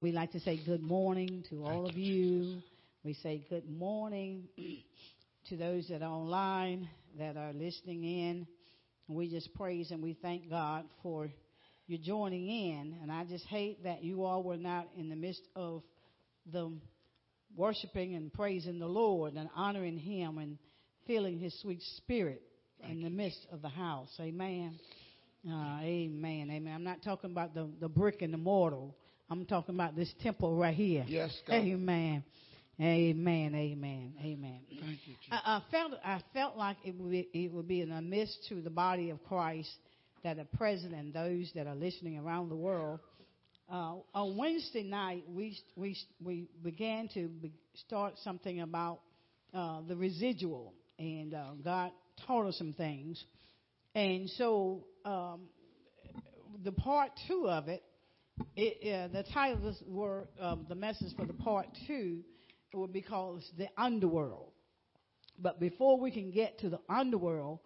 [0.00, 2.62] We like to say good morning to all of you.
[3.02, 4.44] We say good morning
[5.48, 8.46] to those that are online, that are listening in.
[9.08, 11.32] We just praise and we thank God for
[11.88, 12.94] you joining in.
[13.02, 15.82] And I just hate that you all were not in the midst of
[16.52, 16.70] the
[17.56, 20.58] worshiping and praising the Lord and honoring Him and
[21.08, 22.40] feeling His sweet spirit
[22.88, 24.14] in the midst of the house.
[24.20, 24.78] Amen.
[25.44, 26.50] Uh, amen.
[26.52, 26.72] Amen.
[26.72, 28.92] I'm not talking about the, the brick and the mortar.
[29.30, 31.04] I'm talking about this temple right here.
[31.06, 31.56] Yes, God.
[31.56, 32.24] Amen.
[32.80, 33.54] Amen.
[33.54, 34.14] Amen.
[34.20, 34.60] Amen.
[34.68, 35.32] Thank you, Jesus.
[35.32, 38.62] I, I felt I felt like it would be, it would be an amiss to
[38.62, 39.70] the body of Christ
[40.24, 43.00] that are present and those that are listening around the world.
[43.70, 47.52] Uh, on Wednesday night, we we we began to be,
[47.86, 49.00] start something about
[49.52, 51.90] uh, the residual, and uh, God
[52.26, 53.22] taught us some things,
[53.94, 55.48] and so um,
[56.64, 57.82] the part two of it
[58.56, 59.82] it, uh, the title of this
[60.68, 62.20] the message for the part two,
[62.74, 64.52] would be called the underworld.
[65.38, 67.60] But before we can get to the underworld,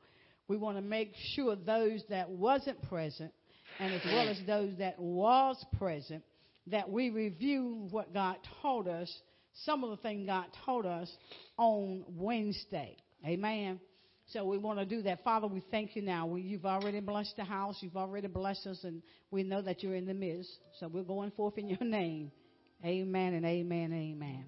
[0.48, 3.32] we want to make sure those that wasn't present,
[3.78, 6.22] and as well as those that was present,
[6.66, 9.12] that we review what God taught us,
[9.64, 11.10] some of the things God taught us
[11.56, 12.96] on Wednesday.
[13.26, 13.80] Amen.
[14.32, 15.22] So we want to do that.
[15.24, 16.26] Father, we thank you now.
[16.26, 17.76] We, you've already blessed the house.
[17.80, 20.50] You've already blessed us, and we know that you're in the midst.
[20.80, 22.32] So we're going forth in your name.
[22.82, 24.46] Amen and amen and amen.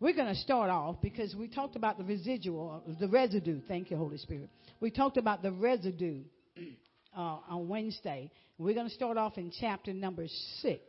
[0.00, 3.60] We're going to start off because we talked about the residual, the residue.
[3.66, 4.50] Thank you, Holy Spirit.
[4.80, 6.20] We talked about the residue
[7.16, 8.30] uh, on Wednesday.
[8.58, 10.26] We're going to start off in chapter number
[10.60, 10.82] six.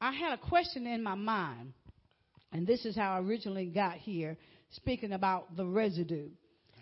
[0.00, 1.72] I had a question in my mind,
[2.52, 4.36] and this is how I originally got here,
[4.72, 6.30] speaking about the residue.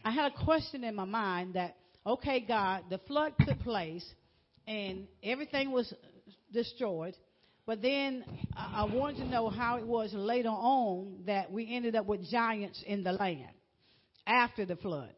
[0.05, 4.05] I had a question in my mind that, okay, God, the flood took place
[4.67, 5.93] and everything was
[6.53, 7.17] destroyed.
[7.67, 8.25] But then
[8.57, 12.83] I wanted to know how it was later on that we ended up with giants
[12.85, 13.55] in the land
[14.27, 15.15] after the flood.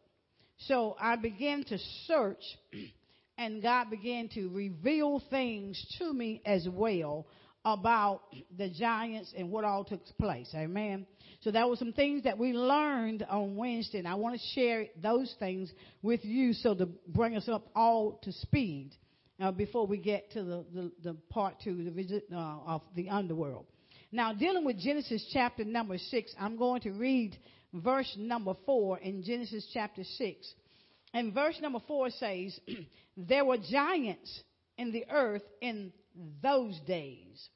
[0.66, 2.42] So I began to search,
[3.38, 7.26] and God began to reveal things to me as well
[7.64, 8.22] about
[8.56, 10.50] the giants and what all took place.
[10.54, 11.06] Amen.
[11.40, 14.86] So that was some things that we learned on Wednesday, and I want to share
[15.02, 15.72] those things
[16.02, 18.92] with you so to bring us up all to speed
[19.40, 22.36] uh, before we get to the, the, the part two the visit, uh,
[22.66, 23.66] of the underworld.
[24.12, 27.36] Now, dealing with Genesis chapter number six, I'm going to read
[27.72, 30.52] verse number four in Genesis chapter six.
[31.12, 32.58] And verse number four says,
[33.16, 34.42] There were giants
[34.76, 35.92] in the earth in
[36.42, 37.48] those days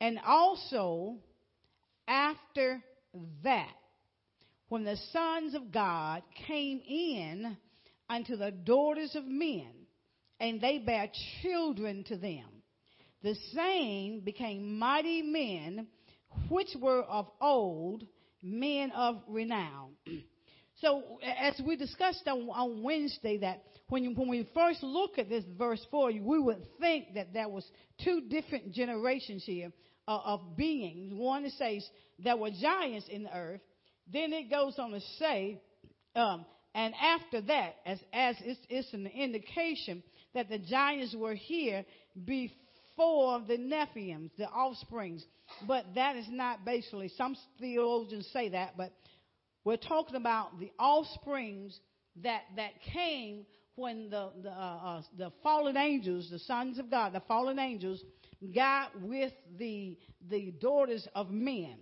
[0.00, 1.16] and also
[2.08, 2.82] after
[3.44, 3.74] that,
[4.68, 7.56] when the sons of God came in
[8.08, 9.70] unto the daughters of men,
[10.38, 11.10] and they bare
[11.42, 12.46] children to them,
[13.22, 15.86] the same became mighty men,
[16.48, 18.04] which were of old,
[18.42, 19.90] men of renown.
[20.80, 25.28] So, as we discussed on, on Wednesday, that when, you, when we first look at
[25.28, 27.70] this verse 4, we would think that there was
[28.02, 29.72] two different generations here
[30.08, 31.12] uh, of beings.
[31.14, 31.88] One says
[32.18, 33.60] there were giants in the earth.
[34.12, 35.60] Then it goes on to say,
[36.16, 36.44] um,
[36.74, 40.02] and after that, as, as it's, it's an indication
[40.34, 41.84] that the giants were here
[42.24, 45.24] before the Nephilims, the offsprings.
[45.66, 48.92] But that is not basically, some theologians say that, but
[49.64, 51.78] we're talking about the offsprings
[52.22, 57.12] that, that came when the, the, uh, uh, the fallen angels, the sons of God,
[57.12, 58.02] the fallen angels,
[58.54, 61.76] got with the, the daughters of men.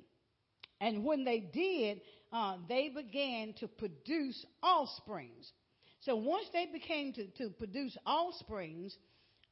[0.81, 2.01] And when they did,
[2.33, 5.53] uh, they began to produce offsprings.
[6.01, 8.97] So once they became to, to produce offsprings,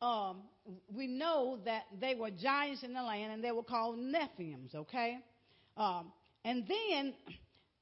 [0.01, 0.43] um,
[0.95, 5.19] we know that they were giants in the land and they were called Nephilims, okay?
[5.77, 6.13] Um,
[6.45, 7.15] and then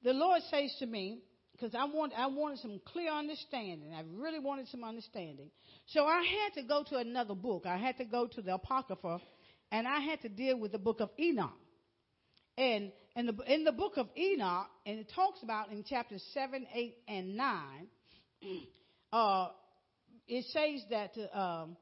[0.03, 1.23] the Lord says to me,
[1.55, 3.95] because I want I wanted some clear understanding.
[3.95, 5.51] I really wanted some understanding.
[5.87, 7.65] So I had to go to another book.
[7.67, 9.21] I had to go to the Apocrypha,
[9.71, 11.53] and I had to deal with the book of Enoch.
[12.59, 16.67] And in the in the book of Enoch, and it talks about in chapters seven,
[16.75, 17.87] eight, and nine,
[19.13, 19.49] uh,
[20.27, 21.77] it says that um,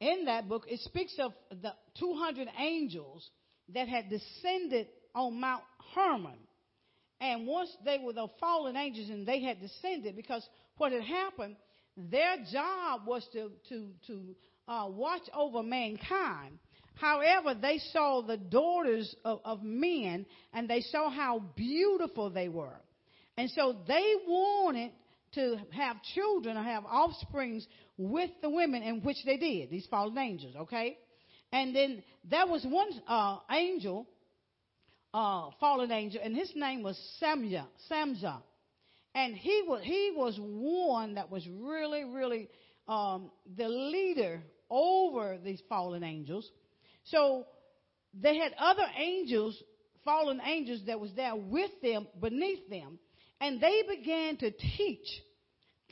[0.00, 3.28] in that book it speaks of the 200 angels
[3.74, 5.62] that had descended on Mount
[5.94, 6.38] Hermon
[7.24, 11.56] and once they were the fallen angels and they had descended, because what had happened,
[11.96, 14.20] their job was to, to, to
[14.68, 16.58] uh, watch over mankind.
[16.96, 22.80] However, they saw the daughters of, of men and they saw how beautiful they were.
[23.36, 24.92] And so they wanted
[25.34, 27.66] to have children or have offsprings
[27.96, 30.98] with the women, in which they did, these fallen angels, okay?
[31.52, 34.06] And then there was one uh, angel,
[35.14, 37.66] uh, fallen angel, and his name was Samja.
[37.88, 38.42] Samja.
[39.14, 42.48] And he was, he was one that was really, really
[42.88, 46.50] um, the leader over these fallen angels.
[47.04, 47.46] So
[48.12, 49.62] they had other angels,
[50.04, 52.98] fallen angels that was there with them, beneath them,
[53.40, 55.06] and they began to teach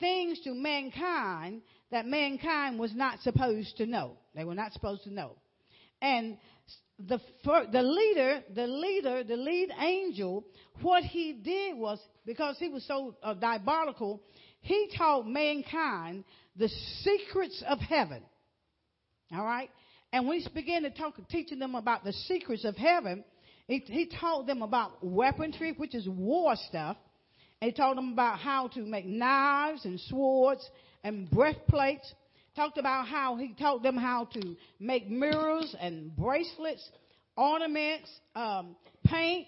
[0.01, 1.61] things to mankind
[1.91, 4.17] that mankind was not supposed to know.
[4.35, 5.37] They were not supposed to know.
[6.01, 6.37] And
[6.99, 10.45] the first, the leader, the leader, the lead angel,
[10.81, 14.21] what he did was because he was so uh, diabolical,
[14.61, 16.23] he taught mankind
[16.55, 16.69] the
[17.01, 18.21] secrets of heaven.
[19.31, 19.69] All right,
[20.11, 23.23] and we began to talk, teaching them about the secrets of heaven.
[23.67, 26.97] He, he taught them about weaponry, which is war stuff.
[27.61, 30.69] He taught them about how to make knives and swords
[31.03, 32.13] and breastplates.
[32.55, 36.87] Talked about how he taught them how to make mirrors and bracelets,
[37.35, 39.47] ornaments, um, paint,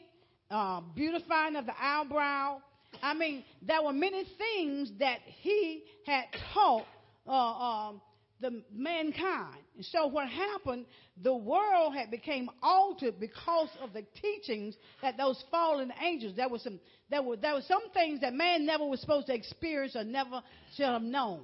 [0.50, 2.62] uh, beautifying of the eyebrow.
[3.04, 6.86] I mean, there were many things that he had taught
[7.28, 8.02] uh, um,
[8.42, 9.58] the mankind.
[9.75, 10.86] And so what happened,
[11.22, 16.63] the world had became altered because of the teachings that those fallen angels, there was
[16.63, 16.80] some,
[17.10, 20.42] there were, there were some things that man never was supposed to experience or never
[20.75, 21.44] should have known.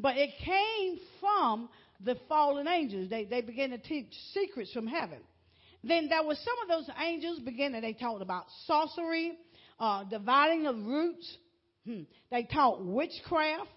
[0.00, 1.68] But it came from
[2.02, 3.10] the fallen angels.
[3.10, 5.18] They, they began to teach secrets from heaven.
[5.82, 9.32] Then there were some of those angels began beginning, they talked about sorcery,
[9.78, 11.36] uh, dividing of roots.
[11.86, 12.02] Hmm.
[12.30, 13.68] They taught witchcraft.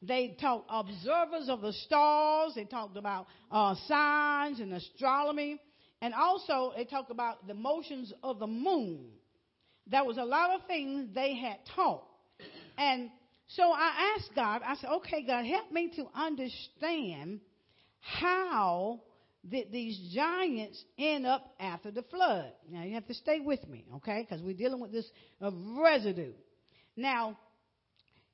[0.00, 2.54] They taught observers of the stars.
[2.54, 5.60] They talked about uh, signs and astronomy.
[6.00, 9.04] And also, they talked about the motions of the moon.
[9.86, 12.04] There was a lot of things they had taught.
[12.76, 13.10] And
[13.56, 17.40] so I asked God, I said, okay, God, help me to understand
[18.00, 19.00] how
[19.48, 22.52] did these giants end up after the flood.
[22.70, 25.08] Now, you have to stay with me, okay, because we're dealing with this
[25.40, 26.32] uh, residue.
[26.96, 27.38] Now,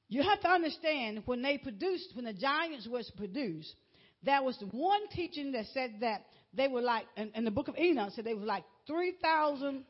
[0.08, 3.74] you have to understand when they produced, when the giants was produced,
[4.22, 7.76] there was one teaching that said that they were like, in, in the book of
[7.76, 9.84] Enoch said they were like 3,000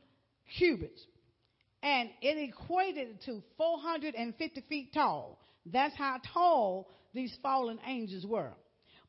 [0.59, 1.01] cubits.
[1.83, 5.39] And it equated to 450 feet tall.
[5.67, 8.53] That's how tall these fallen angels were.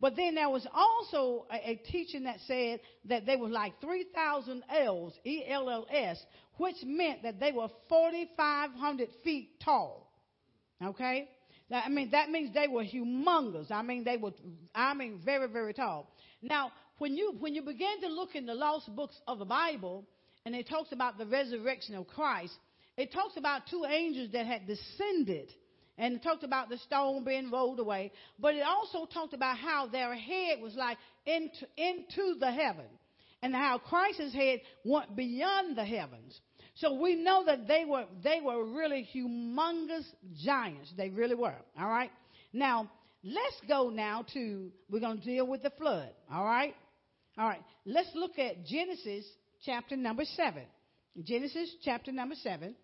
[0.02, 4.64] But then there was also a, a teaching that said that they were like 3,000
[4.70, 6.24] L's, E-L-L-S,
[6.58, 10.10] which meant that they were 4,500 feet tall.
[10.84, 11.28] Okay?
[11.70, 13.72] Now, I mean, that means they were humongous.
[13.72, 14.32] I mean, they were,
[14.74, 16.10] I mean, very, very tall.
[16.42, 20.06] Now, when you, when you begin to look in the lost books of the Bible,
[20.46, 22.54] and it talks about the resurrection of Christ,
[22.98, 25.50] it talks about two angels that had descended.
[25.98, 28.12] And it talked about the stone being rolled away.
[28.40, 32.86] But it also talked about how their head was like into, into the heaven.
[33.42, 36.40] And how Christ's head went beyond the heavens.
[36.76, 40.06] So we know that they were they were really humongous
[40.42, 40.94] giants.
[40.96, 41.56] They really were.
[41.78, 42.12] All right.
[42.54, 42.90] Now
[43.24, 46.10] let's go now to we're going to deal with the flood.
[46.32, 46.74] All right.
[47.38, 47.62] All right.
[47.86, 49.26] Let's look at Genesis
[49.66, 50.64] chapter number seven.
[51.24, 52.76] Genesis chapter number seven.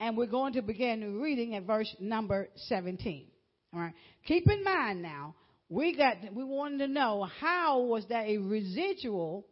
[0.00, 3.26] And we're going to begin reading at verse number 17.
[3.74, 3.94] All right.
[4.26, 5.34] Keep in mind now,
[5.68, 9.46] we got we wanted to know how was there a residual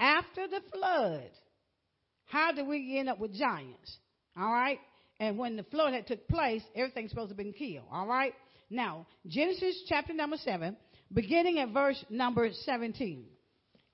[0.00, 1.30] after the flood?
[2.26, 3.96] How did we end up with giants?
[4.36, 4.78] All right?
[5.20, 7.86] And when the flood had took place, everything's supposed to have been killed.
[7.90, 8.34] All right?
[8.68, 10.76] Now, Genesis chapter number 7,
[11.12, 13.24] beginning at verse number 17.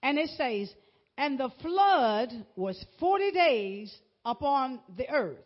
[0.02, 0.72] And it says,
[1.16, 5.38] And the flood was 40 days upon the earth,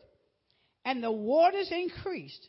[0.84, 2.48] and the waters increased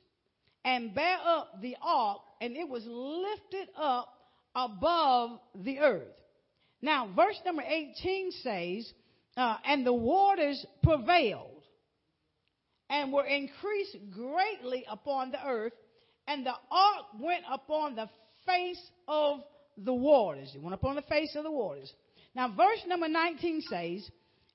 [0.63, 4.09] and bare up the ark, and it was lifted up
[4.55, 6.13] above the earth.
[6.81, 8.91] Now, verse number 18 says,
[9.37, 11.63] uh, and the waters prevailed
[12.89, 15.73] and were increased greatly upon the earth,
[16.27, 18.09] and the ark went upon the
[18.45, 19.39] face of
[19.77, 20.51] the waters.
[20.55, 21.91] It went upon the face of the waters.
[22.35, 24.09] Now, verse number 19 says,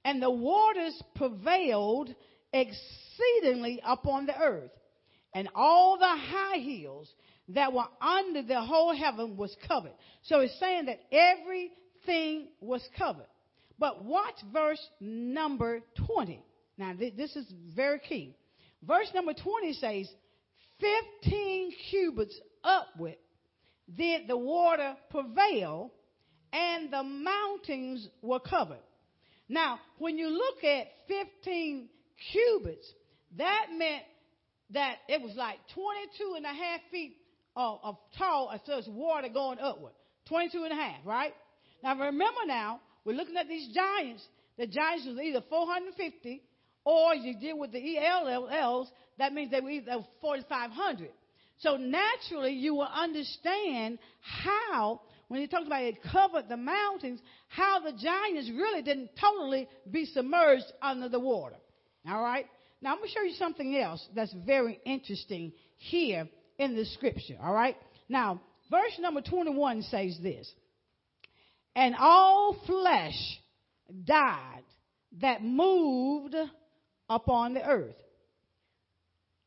[0.05, 2.15] And the waters prevailed
[2.53, 4.71] exceedingly upon the earth,
[5.35, 7.09] and all the high hills
[7.49, 9.93] that were under the whole heaven was covered.
[10.23, 13.27] So it's saying that everything was covered.
[13.79, 16.45] But watch verse number 20.
[16.77, 18.37] Now, th- this is very key.
[18.83, 20.09] Verse number 20 says,
[21.23, 23.17] 15 cubits upward
[23.97, 25.93] did the water prevail,
[26.53, 28.83] and the mountains were covered.
[29.49, 31.89] Now, when you look at 15
[32.33, 32.93] cubits,
[33.39, 34.05] that meant
[34.73, 37.17] that it was like 22 and a half feet
[37.57, 39.93] of, of tall as as water going upward.
[40.29, 41.35] 22 and a half, right?
[41.83, 44.25] Now remember now, we're looking at these giants.
[44.59, 46.43] The giants was either 450
[46.85, 48.89] or you deal with the ELLs,
[49.19, 51.11] that means they were either 4,500.
[51.59, 57.79] So naturally, you will understand how, when he talks about it covered the mountains, how
[57.79, 61.55] the giants really didn't totally be submerged under the water.
[62.09, 62.47] All right?
[62.83, 67.37] Now, I'm going to show you something else that's very interesting here in the scripture.
[67.41, 67.77] All right?
[68.09, 68.41] Now,
[68.73, 70.53] verse number 21 says this
[71.77, 73.39] And all flesh
[74.05, 74.65] died
[75.21, 76.35] that moved
[77.09, 77.95] upon the earth.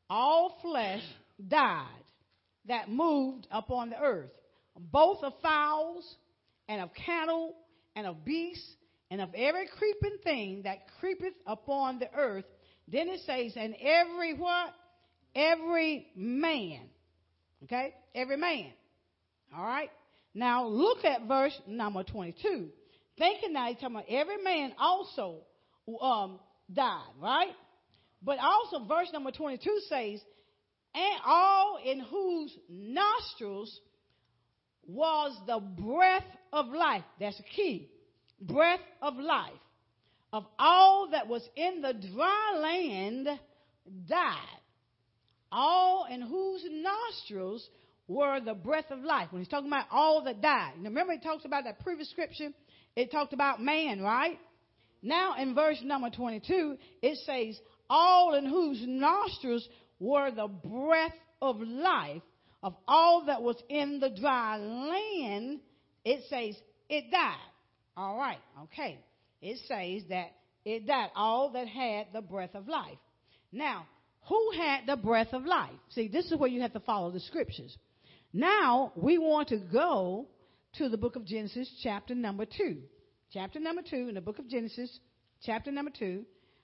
[0.09, 1.03] All flesh
[1.45, 1.87] died
[2.69, 4.31] that moved upon the earth,
[4.79, 6.15] both of fowls
[6.67, 7.55] and of cattle
[7.95, 8.75] and of beasts
[9.11, 12.45] and of every creeping thing that creepeth upon the earth.
[12.87, 14.73] Then it says, and every what?
[15.35, 16.89] Every man.
[17.63, 17.93] Okay?
[18.15, 18.71] Every man.
[19.55, 19.89] All right?
[20.33, 22.69] Now look at verse number 22.
[23.17, 25.41] Thinking now he's talking about every man also
[26.01, 26.39] um,
[26.73, 27.51] died, right?
[28.23, 30.21] But also verse number 22 says,
[30.95, 33.79] and all in whose nostrils
[34.87, 37.03] was the breath of life.
[37.19, 37.89] That's key.
[38.41, 39.51] Breath of life.
[40.31, 43.27] Of all that was in the dry land
[44.07, 44.37] died.
[45.51, 47.67] All in whose nostrils
[48.07, 49.27] were the breath of life.
[49.31, 50.73] When he's talking about all that died.
[50.79, 52.49] Now remember he talks about that previous scripture?
[52.95, 54.39] It talked about man, right?
[55.01, 57.59] Now in verse number 22, it says,
[57.89, 59.67] all in whose nostrils
[59.99, 62.21] were the breath of life
[62.63, 65.59] of all that was in the dry land,
[66.05, 66.55] it says
[66.89, 67.37] it died.
[67.95, 68.97] All right, okay.
[69.41, 70.31] It says that
[70.65, 72.97] it died, all that had the breath of life.
[73.51, 73.85] Now,
[74.29, 75.71] who had the breath of life?
[75.89, 77.77] See, this is where you have to follow the scriptures.
[78.31, 80.27] Now, we want to go
[80.77, 82.77] to the book of Genesis, chapter number 2.
[83.31, 84.89] Chapter number 2 in the book of Genesis,
[85.43, 86.23] chapter number 2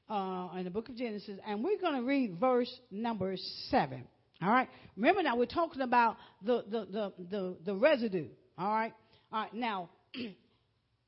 [0.10, 3.36] uh, in the book of Genesis, and we're going to read verse number
[3.70, 4.08] seven.
[4.42, 4.70] All right.
[4.96, 8.28] Remember now we're talking about the the the the, the residue.
[8.58, 8.94] All right.
[9.32, 9.54] All right.
[9.54, 9.90] Now,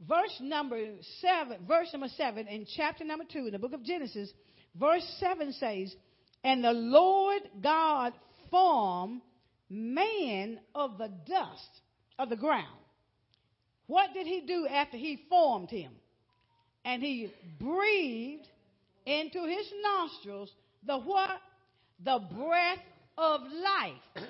[0.08, 0.80] verse number
[1.22, 4.32] seven, verse number seven in chapter number two in the book of Genesis,
[4.76, 5.96] verse seven says,
[6.44, 8.14] "And the Lord God
[8.50, 9.22] formed
[9.70, 11.82] man of the dust
[12.20, 12.78] of the ground."
[13.88, 15.92] What did he do after he formed him?
[16.84, 18.48] And he breathed
[19.06, 20.50] into his nostrils
[20.86, 21.40] the what?
[22.04, 22.80] The breath
[23.22, 24.26] of life.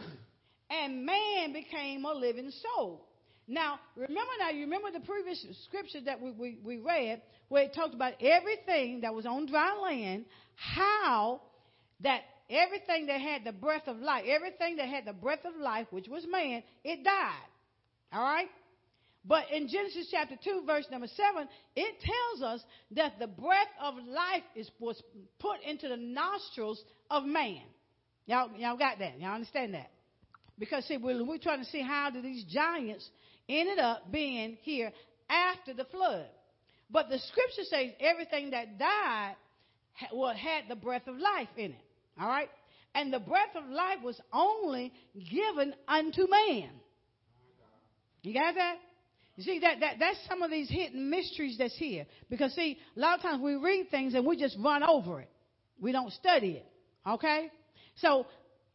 [0.70, 3.08] and man became a living soul.
[3.48, 7.74] Now, remember now, you remember the previous scripture that we, we, we read where it
[7.74, 11.42] talked about everything that was on dry land, how
[12.02, 15.88] that everything that had the breath of life, everything that had the breath of life,
[15.90, 17.50] which was man, it died.
[18.14, 18.48] All right?
[19.24, 23.96] But in Genesis chapter 2, verse number 7, it tells us that the breath of
[24.08, 25.02] life is, was
[25.40, 27.62] put into the nostrils of man.
[28.26, 29.20] Y'all, y'all got that?
[29.20, 29.92] Y'all understand that?
[30.60, 33.10] Because, see, we're, we're trying to see how did these giants
[33.50, 34.92] ended up being here
[35.30, 36.28] after the flood.
[36.90, 39.36] But the scripture says everything that died
[40.14, 41.86] well, had the breath of life in it.
[42.20, 42.50] All right?
[42.94, 44.92] And the breath of life was only
[45.32, 46.70] given unto man.
[48.22, 48.76] You got that?
[49.38, 52.06] You see, that, that, that's some of these hidden mysteries that's here.
[52.30, 55.30] Because, see, a lot of times we read things and we just run over it.
[55.80, 56.66] We don't study it.
[57.08, 57.50] Okay?
[58.02, 58.26] So,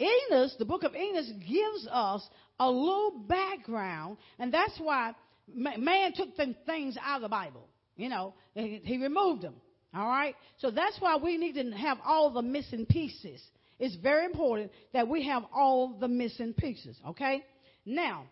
[0.01, 2.27] Enoch, the book of Enoch, gives us
[2.59, 5.15] a little background, and that's why
[5.53, 7.69] man took things out of the Bible.
[7.97, 9.55] You know, he removed them.
[9.95, 10.35] All right?
[10.59, 13.43] So that's why we need to have all the missing pieces.
[13.79, 16.99] It's very important that we have all the missing pieces.
[17.09, 17.43] Okay?
[17.87, 18.25] Now,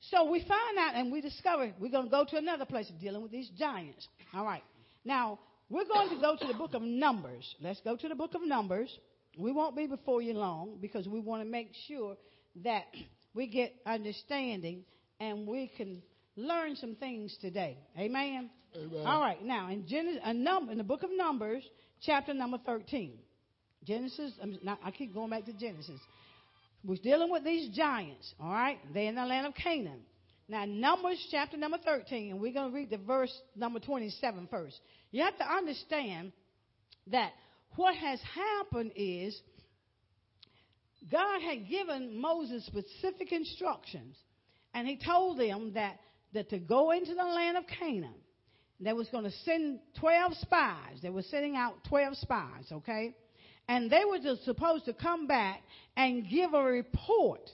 [0.00, 3.22] so we find out and we discover we're going to go to another place dealing
[3.22, 4.06] with these giants.
[4.34, 4.62] All right.
[5.04, 5.38] Now,
[5.70, 7.54] we're going to go to the book of Numbers.
[7.60, 8.94] Let's go to the book of Numbers.
[9.38, 12.16] We won't be before you long because we want to make sure
[12.64, 12.86] that
[13.34, 14.84] we get understanding
[15.20, 16.02] and we can
[16.36, 17.78] learn some things today.
[17.96, 18.50] Amen.
[18.76, 19.06] Amen.
[19.06, 19.42] All right.
[19.42, 21.62] Now, in Genesis, a number, in the book of Numbers,
[22.02, 23.12] chapter number 13.
[23.84, 26.00] Genesis, um, I keep going back to Genesis
[26.84, 28.78] We're dealing with these giants, all right?
[28.92, 30.00] They're in the land of Canaan.
[30.48, 34.80] Now, Numbers chapter number 13, and we're going to read the verse number 27 first.
[35.12, 36.32] You have to understand
[37.12, 37.32] that
[37.76, 39.38] what has happened is
[41.10, 44.16] God had given Moses specific instructions,
[44.74, 45.98] and he told them that,
[46.34, 48.14] that to go into the land of Canaan,
[48.80, 50.98] they was going to send 12 spies.
[51.02, 53.14] They were sending out 12 spies, okay?
[53.68, 55.62] and they were just supposed to come back
[55.96, 57.50] and give a report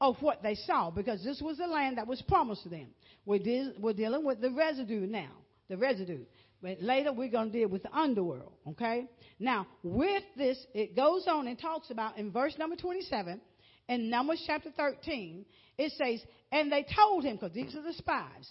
[0.00, 2.86] of what they saw because this was the land that was promised to them.
[3.24, 5.32] We're, de- we're dealing with the residue now,
[5.68, 6.24] the residue.
[6.66, 9.08] But later we're going to deal with the underworld, okay?
[9.38, 13.40] Now, with this, it goes on and talks about in verse number 27,
[13.88, 15.44] in Numbers chapter 13,
[15.78, 16.20] it says,
[16.50, 18.50] And they told him, because these are the spies,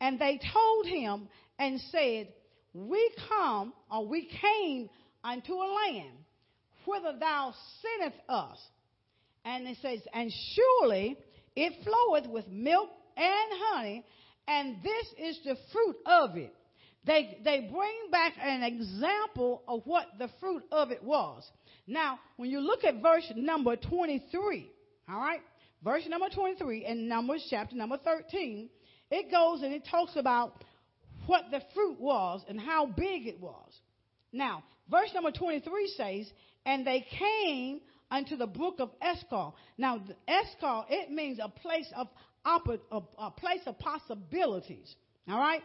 [0.00, 1.26] and they told him
[1.58, 2.28] and said,
[2.72, 4.88] We come, or we came
[5.24, 6.18] unto a land
[6.84, 8.58] whither thou sendest us.
[9.44, 11.18] And it says, And surely
[11.56, 14.04] it floweth with milk and honey,
[14.46, 16.54] and this is the fruit of it.
[17.06, 21.48] They, they bring back an example of what the fruit of it was.
[21.86, 24.68] Now, when you look at verse number 23,
[25.08, 25.40] all right,
[25.84, 28.68] verse number 23 in Numbers chapter number 13,
[29.12, 30.64] it goes and it talks about
[31.26, 33.72] what the fruit was and how big it was.
[34.32, 36.32] Now, verse number 23 says,
[36.64, 39.54] And they came unto the brook of Eshcol.
[39.78, 42.08] Now, Eshcol, it means a place of,
[42.44, 44.92] a place of possibilities.
[45.28, 45.62] All right?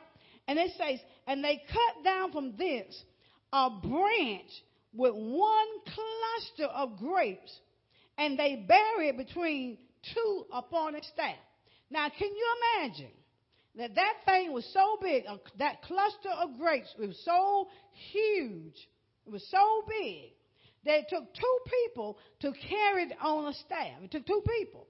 [0.47, 3.03] And it says, and they cut down from this
[3.53, 4.49] a branch
[4.93, 7.57] with one cluster of grapes,
[8.17, 9.77] and they bury it between
[10.13, 11.35] two upon a staff.
[11.89, 13.11] Now, can you imagine
[13.75, 15.23] that that thing was so big,
[15.59, 17.67] that cluster of grapes was so
[18.11, 18.87] huge,
[19.25, 20.31] it was so big,
[20.85, 21.57] that it took two
[21.87, 24.01] people to carry it on a staff.
[24.03, 24.87] It took two people.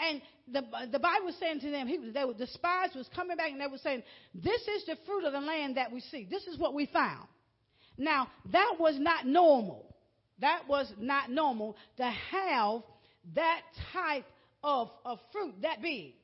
[0.00, 0.62] And the,
[0.92, 3.66] the Bible was saying to them, he, they, the spies was coming back and they
[3.66, 4.02] were saying,
[4.34, 6.26] this is the fruit of the land that we see.
[6.30, 7.26] This is what we found.
[7.96, 9.94] Now, that was not normal.
[10.40, 12.82] That was not normal to have
[13.34, 13.62] that
[13.92, 14.24] type
[14.62, 16.14] of, of fruit that big.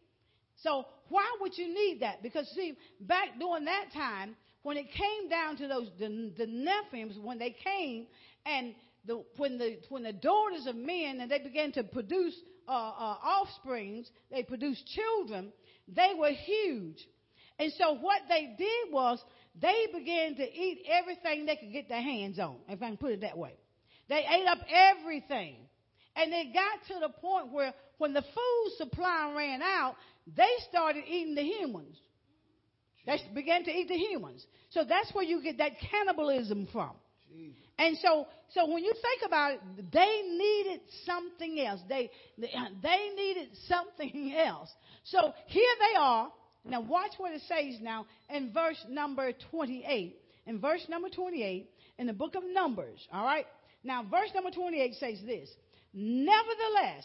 [0.63, 2.23] So why would you need that?
[2.23, 7.39] Because see, back during that time, when it came down to those the, the when
[7.39, 8.07] they came
[8.47, 8.75] and
[9.07, 12.35] the, when the when the daughters of men and they began to produce
[12.69, 15.53] uh, uh, offsprings, they produced children,
[15.89, 17.07] they were huge.
[17.59, 19.23] And so what they did was
[19.61, 23.13] they began to eat everything they could get their hands on, if I can put
[23.13, 23.55] it that way.
[24.09, 25.57] They ate up everything.
[26.17, 29.97] And it got to the point where when the food supply ran out,
[30.37, 31.97] they started eating the humans.
[33.07, 34.45] They began to eat the humans.
[34.71, 36.93] So that's where you get that cannibalism from.
[37.79, 39.61] And so, so when you think about it,
[39.93, 41.81] they needed something else.
[41.89, 44.71] They, they needed something else.
[45.05, 46.31] So here they are.
[46.65, 50.17] Now watch what it says now in verse number 28.
[50.47, 51.69] In verse number 28
[51.99, 53.07] in the book of Numbers.
[53.13, 53.47] All right.
[53.83, 55.51] Now verse number 28 says this.
[55.93, 57.05] Nevertheless,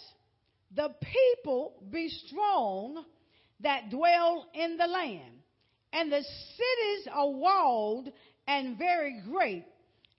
[0.76, 3.04] the people be strong
[3.62, 5.42] that dwell in the land,
[5.92, 8.10] and the cities are walled
[8.48, 9.65] and very great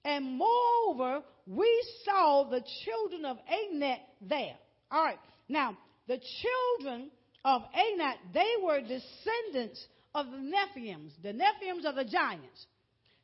[0.05, 4.57] and moreover, we saw the children of Anak there.
[4.91, 5.19] All right.
[5.49, 5.77] Now,
[6.09, 7.11] the children
[7.45, 9.85] of Anak, they were descendants
[10.15, 11.13] of the Nephilims.
[11.23, 12.67] The Nephilims are the giants.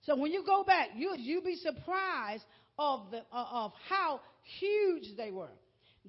[0.02, 2.44] So when you go back, you you be surprised
[2.78, 4.20] of the uh, of how
[4.60, 5.50] huge they were.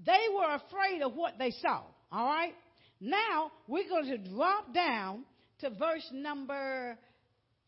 [0.06, 1.82] They were afraid of what they saw.
[2.12, 2.54] All right.
[3.00, 5.24] Now we're going to drop down
[5.60, 6.98] to verse number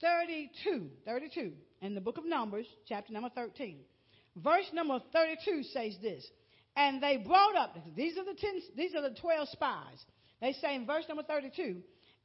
[0.01, 0.89] 32.
[1.05, 3.77] 32 in the book of Numbers, chapter number 13.
[4.37, 6.25] Verse number 32 says this.
[6.75, 10.05] And they brought up, these are the ten, these are the 12 spies.
[10.39, 11.81] They say in verse number 32,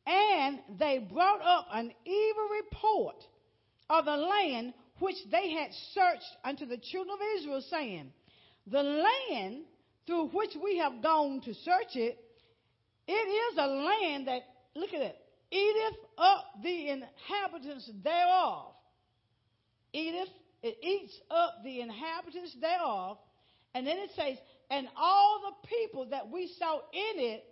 [0.07, 3.17] and they brought up an evil report
[3.91, 8.13] of the land which they had searched unto the children of Israel, saying,
[8.67, 9.65] The land
[10.07, 12.19] through which we have gone to search it,
[13.09, 14.43] it is a land that,
[14.77, 15.17] look at it,
[15.51, 18.75] eateth up the inhabitants thereof
[19.95, 20.29] eateth,
[20.63, 23.19] it eats up the inhabitants thereof.
[23.75, 24.37] And then it says,
[24.71, 27.45] and all the people that we saw in it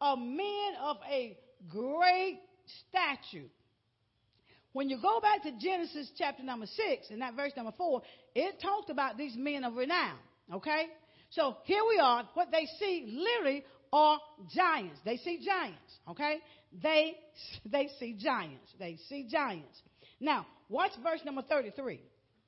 [0.00, 1.36] are men of a
[1.68, 2.40] great
[2.88, 3.46] stature.
[4.72, 8.02] When you go back to Genesis chapter number six and that verse number four,
[8.34, 10.16] it talked about these men of renown.
[10.52, 10.86] Okay?
[11.30, 12.28] So here we are.
[12.34, 14.18] What they see literally are
[14.54, 15.00] giants.
[15.04, 15.98] They see giants.
[16.08, 16.38] Okay?
[16.82, 17.16] They,
[17.64, 18.70] they see giants.
[18.78, 19.76] They see giants.
[20.20, 22.00] Now, watch verse number 33.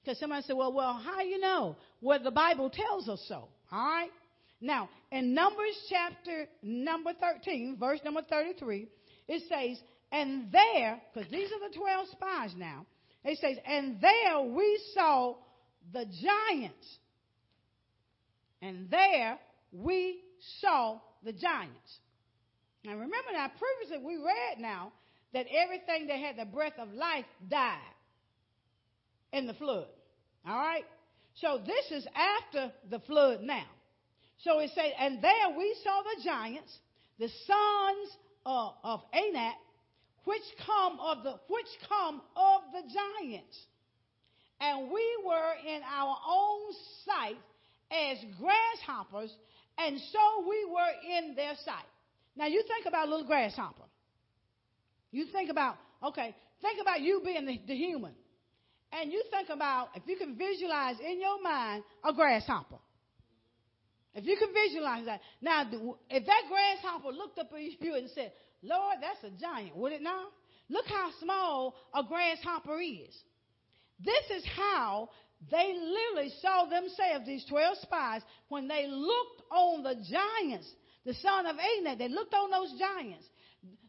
[0.03, 1.77] Because somebody said, well, well, how you know?
[2.01, 3.49] Well, the Bible tells us so.
[3.71, 4.11] All right?
[4.61, 8.89] Now, in Numbers chapter number 13, verse number 33,
[9.29, 12.87] it says, and there, because these are the 12 spies now,
[13.25, 15.35] it says, and there we saw
[15.93, 16.99] the giants.
[18.61, 19.39] And there
[19.73, 20.21] we
[20.61, 21.99] saw the giants.
[22.85, 24.93] Now remember now, previously we read now
[25.33, 27.79] that everything that had the breath of life died
[29.33, 29.87] in the flood.
[30.47, 30.85] All right?
[31.35, 33.67] So this is after the flood now.
[34.39, 36.77] So it says, and there we saw the giants,
[37.19, 39.55] the sons of, of Anak,
[40.25, 43.59] which come of the which come of the giants.
[44.61, 46.61] And we were in our own
[47.05, 47.39] sight
[47.91, 49.33] as grasshoppers,
[49.79, 51.87] and so we were in their sight.
[52.37, 53.85] Now you think about a little grasshopper.
[55.11, 58.13] You think about, okay, think about you being the, the human.
[58.93, 62.77] And you think about, if you can visualize in your mind a grasshopper.
[64.15, 65.21] If you can visualize that.
[65.41, 65.65] Now,
[66.11, 70.03] if that grasshopper looked up at you and said, Lord, that's a giant, would it
[70.03, 70.27] not?
[70.69, 73.17] Look how small a grasshopper is.
[73.99, 75.09] This is how
[75.51, 80.71] they literally saw themselves, these 12 spies, when they looked on the giants,
[81.05, 83.25] the son of Anak, they looked on those giants.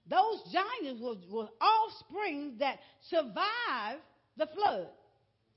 [0.10, 4.02] Those giants were, were offspring that survived
[4.38, 4.88] the flood.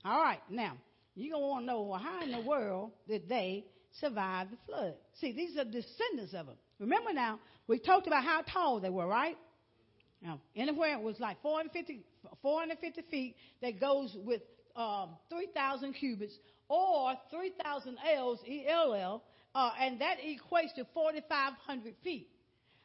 [0.05, 0.77] All right, now,
[1.15, 3.65] you're going to want to know well, how in the world did they
[4.01, 4.95] survive the flood?
[5.21, 6.57] See, these are descendants of them.
[6.79, 9.37] Remember now, we talked about how tall they were, right?
[10.23, 12.03] Now, anywhere it was like 450,
[12.43, 14.43] 450 feet that goes with
[14.77, 16.35] um, 3,000 cubits
[16.69, 19.23] or 3,000 L's, E-L-L,
[19.55, 22.29] uh, and that equates to 4,500 feet.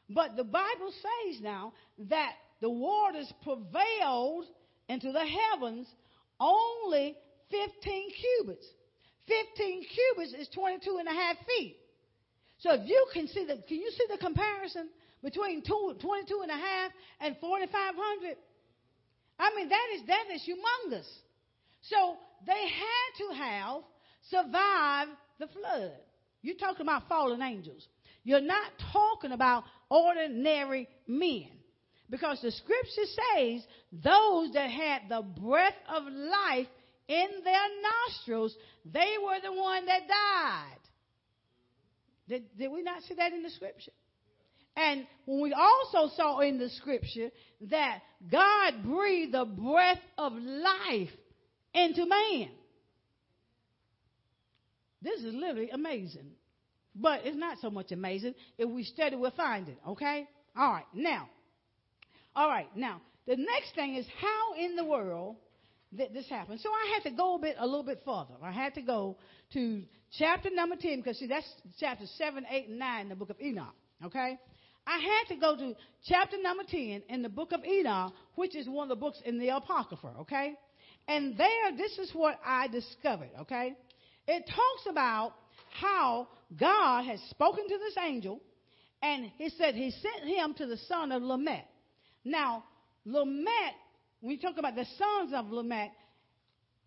[0.09, 1.73] But the Bible says now
[2.09, 4.45] that the waters prevailed
[4.91, 5.87] into the heavens
[6.39, 7.15] only
[7.49, 8.65] 15 cubits.
[9.27, 11.77] 15 cubits is 22 and a half feet.
[12.59, 14.89] So if you can see the, can you see the comparison
[15.23, 18.35] between two, 22 and a half and 4,500?
[19.39, 21.07] I mean, that is, that is humongous.
[21.81, 23.81] So they had to have
[24.29, 25.93] survived the flood.
[26.41, 27.87] You're talking about fallen angels.
[28.23, 31.49] You're not talking about ordinary men.
[32.11, 36.67] Because the scripture says those that had the breath of life
[37.07, 37.67] in their
[38.09, 38.53] nostrils,
[38.85, 40.77] they were the one that died.
[42.27, 43.93] Did, did we not see that in the scripture?
[44.75, 47.29] And when we also saw in the scripture
[47.69, 51.09] that God breathed the breath of life
[51.73, 52.49] into man.
[55.01, 56.31] This is literally amazing.
[56.93, 58.35] But it's not so much amazing.
[58.57, 59.77] If we study, we'll find it.
[59.87, 60.27] Okay?
[60.57, 60.85] All right.
[60.93, 61.29] Now,
[62.35, 62.67] all right.
[62.75, 65.35] Now, the next thing is how in the world
[65.93, 66.59] that this happened.
[66.61, 68.33] So I had to go a bit, a little bit further.
[68.41, 69.17] I had to go
[69.53, 69.83] to
[70.17, 71.47] chapter number 10 because see, that's
[71.79, 73.75] chapter 7, 8, and 9 in the book of Enoch.
[74.05, 74.37] Okay?
[74.87, 75.75] I had to go to
[76.07, 79.37] chapter number 10 in the book of Enoch, which is one of the books in
[79.37, 80.13] the Apocrypha.
[80.21, 80.53] Okay?
[81.07, 83.29] And there, this is what I discovered.
[83.41, 83.75] Okay?
[84.27, 85.33] It talks about
[85.79, 88.39] how God has spoken to this angel,
[89.01, 91.67] and he said he sent him to the son of Lamech.
[92.23, 92.63] Now,
[93.05, 93.75] Lamech,
[94.19, 95.91] when we talk about the sons of Lamech,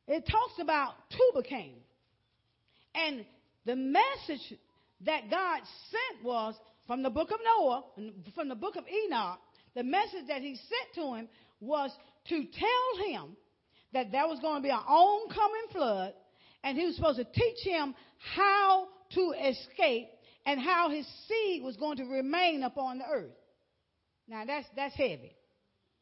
[0.06, 1.74] it talks about Tubal-Cain.
[2.94, 3.24] And
[3.64, 4.54] the message
[5.04, 6.54] that God sent was
[6.86, 7.84] from the book of Noah,
[8.34, 9.38] from the book of Enoch,
[9.74, 11.28] the message that he sent to him
[11.60, 11.90] was
[12.28, 13.36] to tell him
[13.92, 16.14] that there was going to be an oncoming flood,
[16.62, 17.94] and he was supposed to teach him
[18.34, 20.08] how to escape
[20.46, 23.32] and how his seed was going to remain upon the earth.
[24.28, 25.36] Now that's that's heavy.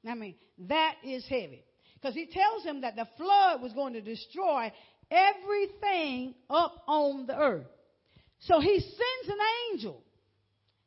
[0.08, 0.34] I mean,
[0.68, 1.64] that is heavy.
[1.94, 4.72] Because he tells him that the flood was going to destroy
[5.10, 7.66] everything up on the earth.
[8.40, 9.38] So he sends an
[9.70, 10.02] angel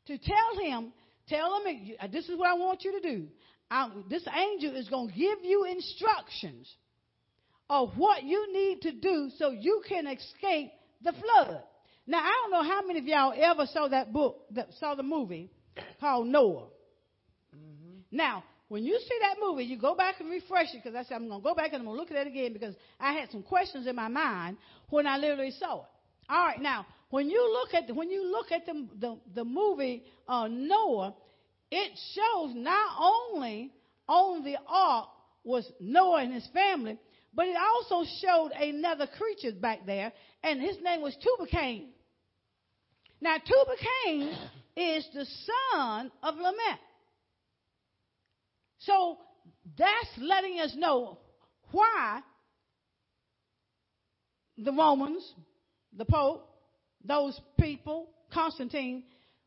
[0.08, 0.91] to tell him,
[1.30, 3.28] tell him, uh, this is what I want you to do.
[3.71, 6.69] I, this angel is going to give you instructions
[7.69, 10.71] of what you need to do so you can escape
[11.02, 11.63] the flood.
[12.06, 15.04] Now, I don't know how many of y'all ever saw that book, that saw the
[15.04, 15.50] movie
[16.00, 16.67] called Noah.
[18.15, 21.15] Now, when you see that movie, you go back and refresh it because I said
[21.15, 23.12] I'm going to go back and I'm going to look at it again because I
[23.12, 24.56] had some questions in my mind
[24.89, 25.88] when I literally saw it.
[26.30, 29.43] All right, now when you look at the, when you look at the the, the
[29.43, 31.13] movie uh, Noah,
[31.69, 33.71] it shows not only
[34.08, 35.10] on the ark
[35.43, 36.97] was Noah and his family,
[37.34, 41.89] but it also showed another creature back there, and his name was Tubal-Cain.
[43.19, 44.38] Now, Tubal-Cain
[44.78, 46.80] is the son of Lamech.
[48.86, 49.17] So
[49.78, 51.17] that's letting us know
[51.71, 52.21] why
[54.58, 55.34] the Romans,
[55.95, 56.48] the Pope,
[57.04, 59.04] those people, Constantine,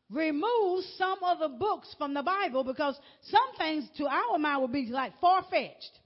[0.09, 4.71] removed some of the books from the Bible because some things to our mind would
[4.71, 5.99] be like far fetched.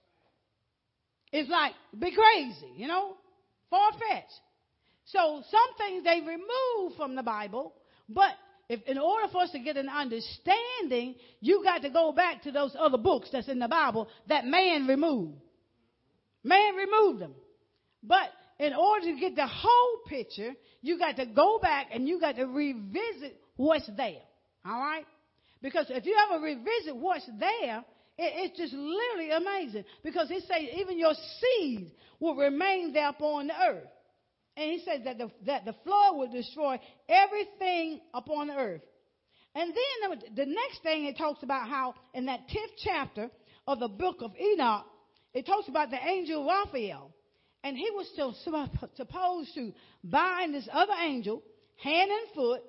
[1.31, 3.17] It's like, be crazy, you know?
[3.69, 4.41] Far fetched.
[5.05, 7.73] So some things they removed from the Bible,
[8.07, 8.31] but
[8.69, 12.51] if in order for us to get an understanding, you got to go back to
[12.51, 15.37] those other books that's in the Bible that man removed.
[16.43, 17.33] Man removed them.
[18.01, 22.19] But in order to get the whole picture, you got to go back and you
[22.19, 24.21] got to revisit what's there.
[24.65, 25.05] All right?
[25.61, 27.83] Because if you ever revisit what's there,
[28.17, 29.85] it, it's just literally amazing.
[30.03, 33.87] Because he says even your seed will remain there upon the earth.
[34.55, 38.83] And he says that the, that the flood will destroy everything upon the earth.
[39.55, 43.29] And then the next thing it talks about how in that 10th chapter
[43.67, 44.85] of the book of Enoch,
[45.33, 47.11] it talks about the angel Raphael.
[47.63, 51.41] And he was still supposed to bind this other angel,
[51.81, 52.61] hand and foot,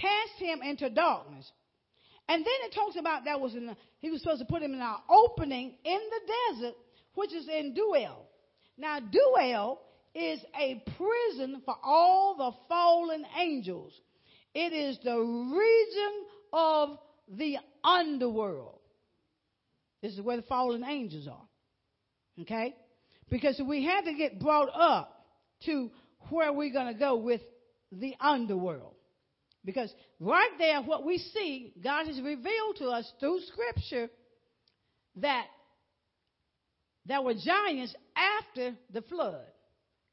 [0.00, 1.50] cast him into darkness.
[2.28, 4.80] And then it talks about that was in, he was supposed to put him in
[4.80, 6.74] an opening in the desert,
[7.14, 8.26] which is in Deuel.
[8.76, 9.78] Now, Deuel
[10.18, 13.92] is a prison for all the fallen angels.
[14.54, 18.80] It is the region of the underworld.
[20.02, 21.48] This is where the fallen angels are.
[22.40, 22.74] Okay?
[23.30, 25.26] Because we had to get brought up
[25.66, 25.90] to
[26.30, 27.40] where we're going to go with
[27.92, 28.94] the underworld.
[29.64, 34.08] Because right there, what we see, God has revealed to us through Scripture
[35.16, 35.46] that
[37.06, 39.44] there were giants after the flood.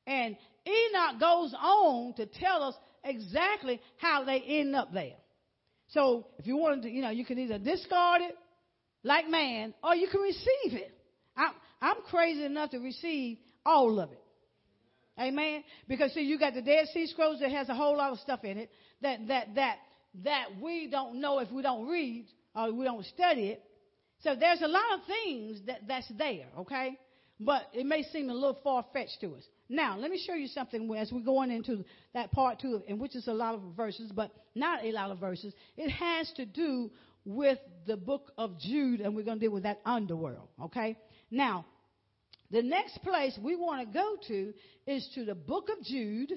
[0.08, 0.36] And
[0.68, 5.18] Enoch goes on to tell us exactly how they end up there.
[5.90, 8.36] So if you wanted to, you know, you can either discard it
[9.04, 10.92] like man, or you can receive it.
[11.38, 14.22] I'm, I'm crazy enough to receive all of it.
[15.20, 15.64] Amen.
[15.88, 18.44] Because see, you got the Dead Sea Scrolls that has a whole lot of stuff
[18.44, 18.70] in it
[19.02, 19.78] that that that
[20.24, 23.64] that we don't know if we don't read or we don't study it.
[24.24, 26.48] So there's a lot of things that that's there.
[26.60, 26.98] Okay,
[27.40, 29.44] but it may seem a little far fetched to us.
[29.68, 33.16] Now, let me show you something as we're going into that part two, in which
[33.16, 35.54] is a lot of verses, but not a lot of verses.
[35.76, 36.92] It has to do
[37.26, 40.48] with the book of Jude, and we're going to deal with that underworld.
[40.66, 40.98] Okay.
[41.32, 41.66] Now,
[42.52, 44.54] the next place we want to go to
[44.86, 46.32] is to the book of Jude.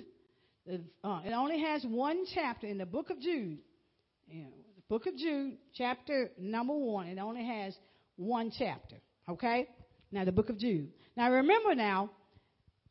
[1.05, 3.59] Uh, it only has one chapter in the book of Jude.
[4.31, 4.47] The
[4.89, 7.09] book of Jude, chapter number one.
[7.09, 7.77] It only has
[8.17, 8.97] one chapter.
[9.29, 9.69] Okay?
[10.11, 10.89] Now, the book of Jude.
[11.15, 12.11] Now, remember now,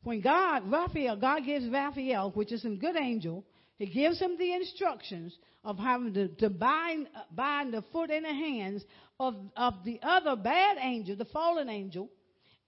[0.07, 3.43] when God, Raphael, God gives Raphael, which is a good angel,
[3.77, 8.29] he gives him the instructions of having to, to bind, bind the foot and the
[8.29, 8.85] hands
[9.19, 12.07] of, of the other bad angel, the fallen angel,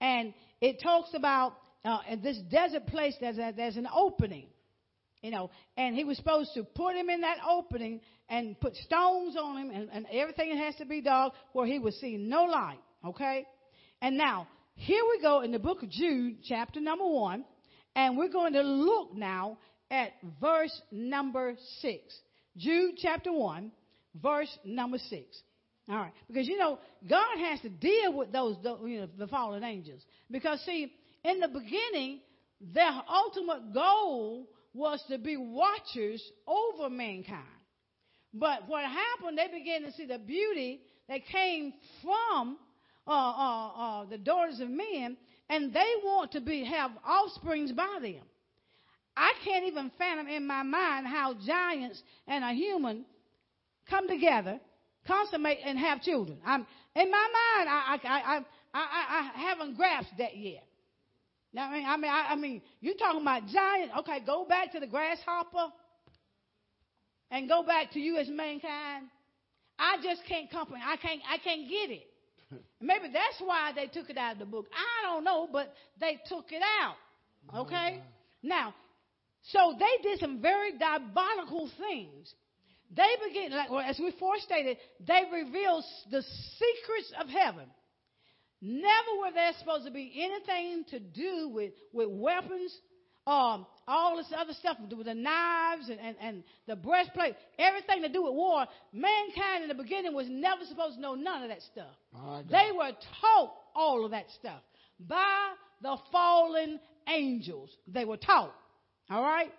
[0.02, 4.46] and it talks about uh, in this desert place there's, a, there's an opening,
[5.22, 5.48] you know,
[5.78, 9.70] and he was supposed to put him in that opening and put stones on him
[9.70, 13.46] and, and everything has to be dark where he would see no light, okay?
[14.02, 14.46] And now,
[14.80, 17.44] here we go in the book of Jude, chapter number one,
[17.94, 19.58] and we're going to look now
[19.90, 22.18] at verse number six.
[22.56, 23.72] Jude chapter one,
[24.14, 25.42] verse number six.
[25.86, 29.64] All right, because you know God has to deal with those, you know, the fallen
[29.64, 30.00] angels.
[30.30, 30.90] Because see,
[31.24, 32.20] in the beginning,
[32.72, 37.44] their ultimate goal was to be watchers over mankind.
[38.32, 39.36] But what happened?
[39.36, 42.56] They began to see the beauty that came from
[43.06, 45.16] uh, uh, uh, the daughters of men,
[45.48, 48.22] and they want to be have offsprings by them.
[49.16, 53.04] I can't even fathom in my mind how giants and a human
[53.88, 54.60] come together
[55.06, 56.38] consummate and have children.
[56.44, 57.68] I'm in my mind.
[57.68, 60.64] I I I I, I haven't grasped that yet.
[61.52, 63.90] Now, I mean, I mean, I, I mean, you talking about giant?
[63.98, 65.72] Okay, go back to the grasshopper,
[67.30, 69.06] and go back to you as mankind.
[69.78, 70.88] I just can't comprehend.
[70.88, 71.20] I can't.
[71.28, 72.06] I can't get it.
[72.80, 74.66] Maybe that's why they took it out of the book.
[74.72, 76.96] I don't know, but they took it out.
[77.54, 78.02] Okay.
[78.42, 78.74] Now,
[79.52, 82.34] so they did some very diabolical things
[82.94, 87.66] they begin, like, well, as we forestated, they revealed the secrets of heaven.
[88.60, 92.76] Never were there supposed to be anything to do with, with weapons,
[93.26, 98.08] um, all this other stuff, with the knives and, and, and the breastplate, everything to
[98.08, 98.64] do with war.
[98.92, 101.94] Mankind in the beginning was never supposed to know none of that stuff.
[102.50, 104.60] They were taught all of that stuff
[104.98, 107.70] by the fallen angels.
[107.86, 108.54] They were taught.
[109.10, 109.50] All right?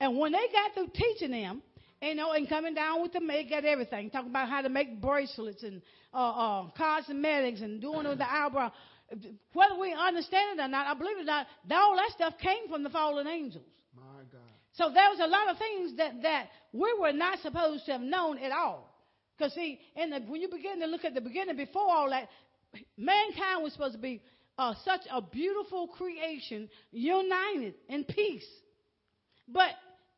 [0.00, 1.62] And when they got through teaching them,
[2.02, 5.00] you know, and coming down with the make at everything, talking about how to make
[5.02, 5.82] bracelets and
[6.14, 8.72] uh, uh, cosmetics and doing with the eyebrow.
[9.52, 12.68] Whether we understand it or not, I believe it or not, all that stuff came
[12.68, 13.64] from the fallen angels.
[13.94, 14.40] My God.
[14.72, 18.00] So there was a lot of things that, that we were not supposed to have
[18.00, 18.94] known at all.
[19.36, 22.28] Because see, in the, when you begin to look at the beginning, before all that,
[22.96, 24.22] mankind was supposed to be
[24.58, 28.46] uh, such a beautiful creation, united in peace.
[29.48, 29.70] But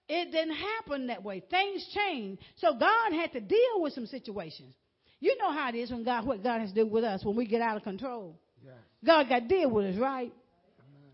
[0.08, 1.42] it didn't happen that way.
[1.48, 2.42] Things changed.
[2.56, 4.74] So God had to deal with some situations.
[5.20, 7.36] You know how it is when God, what God has to do with us when
[7.36, 8.38] we get out of control.
[8.64, 8.74] Yes.
[9.04, 10.32] God got to deal with us, right?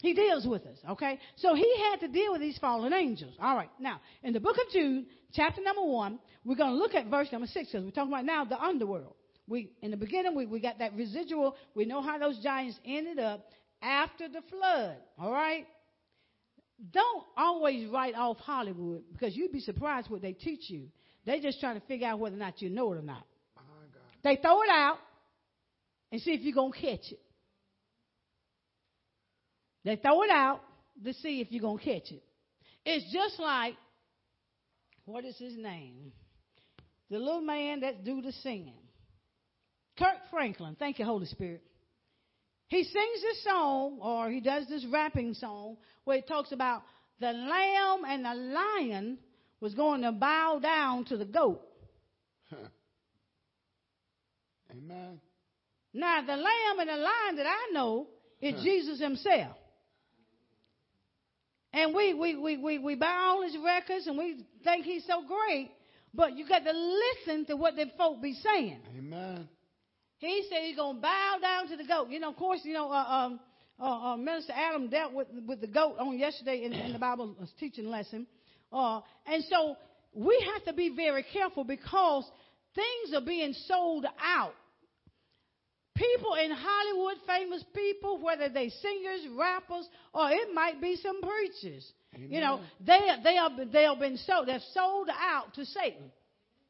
[0.01, 1.19] He deals with us, okay?
[1.37, 3.35] So he had to deal with these fallen angels.
[3.41, 3.71] All right.
[3.81, 7.29] Now, in the book of Jude, chapter number one, we're going to look at verse
[7.33, 9.15] number six because we're talking about now the underworld.
[9.49, 11.57] We, in the beginning, we, we got that residual.
[11.75, 13.51] We know how those giants ended up
[13.83, 15.67] after the flood, all right?
[16.93, 20.89] Don't always write off Hollywood because you'd be surprised what they teach you.
[21.27, 23.25] They're just trying to figure out whether or not you know it or not.
[24.23, 24.99] They throw it out
[26.13, 27.21] and see if you're going to catch it.
[29.89, 30.61] They throw it out
[31.03, 32.23] to see if you're going to catch it.
[32.85, 33.75] It's just like,
[35.07, 36.13] what is his name?
[37.11, 38.83] The little man that do the singing.
[39.99, 40.77] Kirk Franklin.
[40.79, 41.63] Thank you, Holy Spirit.
[42.67, 46.83] He sings this song, or he does this rapping song, where he talks about
[47.19, 49.17] the lamb and the lion
[49.59, 51.63] was going to bow down to the goat.
[54.71, 55.19] Amen.
[55.95, 58.09] Now, the lamb and the lion that I know
[58.43, 59.57] is Jesus himself.
[61.73, 65.23] And we, we, we, we, we buy all his records and we think he's so
[65.27, 65.71] great,
[66.15, 68.81] but you got to listen to what the folk be saying.
[68.97, 69.49] Amen.
[70.19, 72.09] He said he's going to bow down to the goat.
[72.11, 73.41] You know, of course, you know, uh, um,
[73.81, 77.37] uh, uh, Minister Adam dealt with, with the goat on yesterday in, in the Bible
[77.61, 78.27] teaching lesson.
[78.73, 79.77] Uh, and so
[80.13, 82.25] we have to be very careful because
[82.75, 84.55] things are being sold out.
[85.99, 91.93] People in Hollywood, famous people, whether they singers, rappers, or it might be some preachers.
[92.15, 92.31] Amen.
[92.31, 94.47] You know, they they are they have been sold.
[94.47, 96.13] They're sold out to Satan.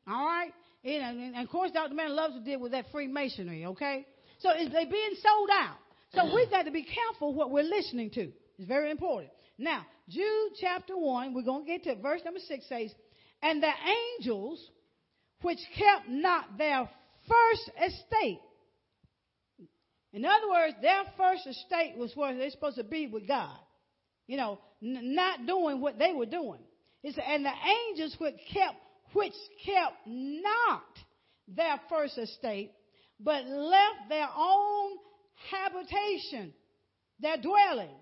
[0.06, 1.94] All right, you know, and, and of course, Dr.
[1.94, 3.66] Man loves to deal with that Freemasonry.
[3.66, 4.06] Okay,
[4.38, 5.76] so it's, they're being sold out.
[6.14, 8.32] So we've got to be careful what we're listening to.
[8.58, 9.30] It's very important.
[9.58, 12.94] Now, Jude chapter 1, we're going to get to verse number 6 says,
[13.42, 13.70] And the
[14.18, 14.64] angels
[15.42, 16.88] which kept not their
[17.28, 18.40] first estate.
[20.12, 23.58] In other words, their first estate was where they're supposed to be with God.
[24.26, 26.60] You know, n- not doing what they were doing.
[27.02, 27.52] It's, and the
[27.88, 28.76] angels which kept,
[29.12, 30.82] which kept not
[31.46, 32.72] their first estate,
[33.20, 34.92] but left their own
[35.50, 36.52] habitation,
[37.20, 37.94] their dwelling.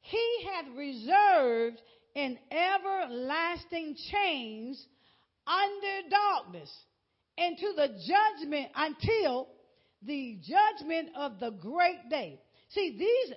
[0.00, 1.80] He hath reserved
[2.14, 4.84] in everlasting chains
[5.46, 6.70] under darkness
[7.36, 9.48] into the judgment until
[10.06, 12.40] the judgment of the great day.
[12.70, 13.36] See, these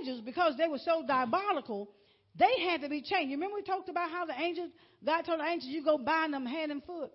[0.00, 1.90] angels, because they were so diabolical,
[2.38, 3.30] they had to be chained.
[3.30, 4.70] You remember we talked about how the angels,
[5.04, 7.10] God told the angels, you go bind them hand and foot.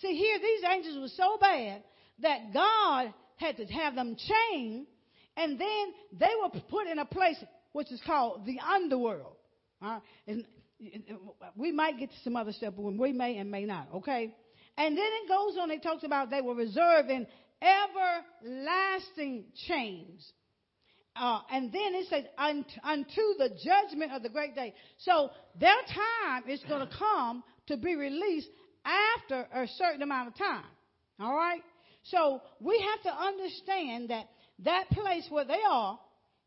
[0.00, 1.82] See, here these angels were so bad
[2.20, 4.86] that God had to have them chained,
[5.36, 7.36] and then they were put in a place
[7.72, 9.36] which is called the underworld.
[9.80, 10.44] Uh, and
[11.56, 14.34] we might get to some other stuff, but we may and may not, okay?
[14.76, 17.26] And then it goes on, it talks about they were reserved in
[17.60, 20.32] everlasting chains.
[21.16, 24.72] Uh, and then it says, unto the judgment of the great day.
[24.98, 28.48] So their time is going to come to be released
[28.84, 30.64] after a certain amount of time.
[31.18, 31.62] All right?
[32.04, 34.26] So we have to understand that
[34.64, 35.98] that place where they are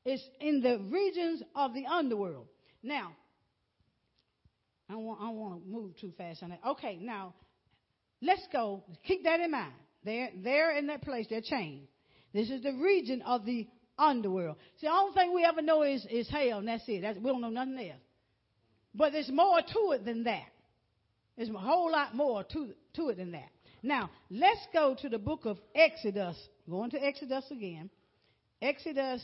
[0.05, 2.47] is in the regions of the underworld.
[2.81, 3.11] Now,
[4.89, 6.59] I don't want, I want to move too fast on that.
[6.71, 7.33] Okay, now,
[8.21, 8.83] let's go.
[9.05, 9.73] Keep that in mind.
[10.03, 11.27] They're, they're in that place.
[11.29, 11.87] They're chained.
[12.33, 14.57] This is the region of the underworld.
[14.79, 17.01] See, the only thing we ever know is, is hell, and that's it.
[17.01, 17.99] That's, we don't know nothing else.
[18.93, 20.47] But there's more to it than that.
[21.37, 23.49] There's a whole lot more to, to it than that.
[23.83, 26.37] Now, let's go to the book of Exodus.
[26.69, 27.89] Going to Exodus again.
[28.61, 29.23] Exodus,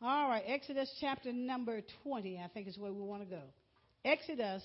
[0.00, 3.42] all right, Exodus chapter number 20, I think is where we want to go.
[4.04, 4.62] Exodus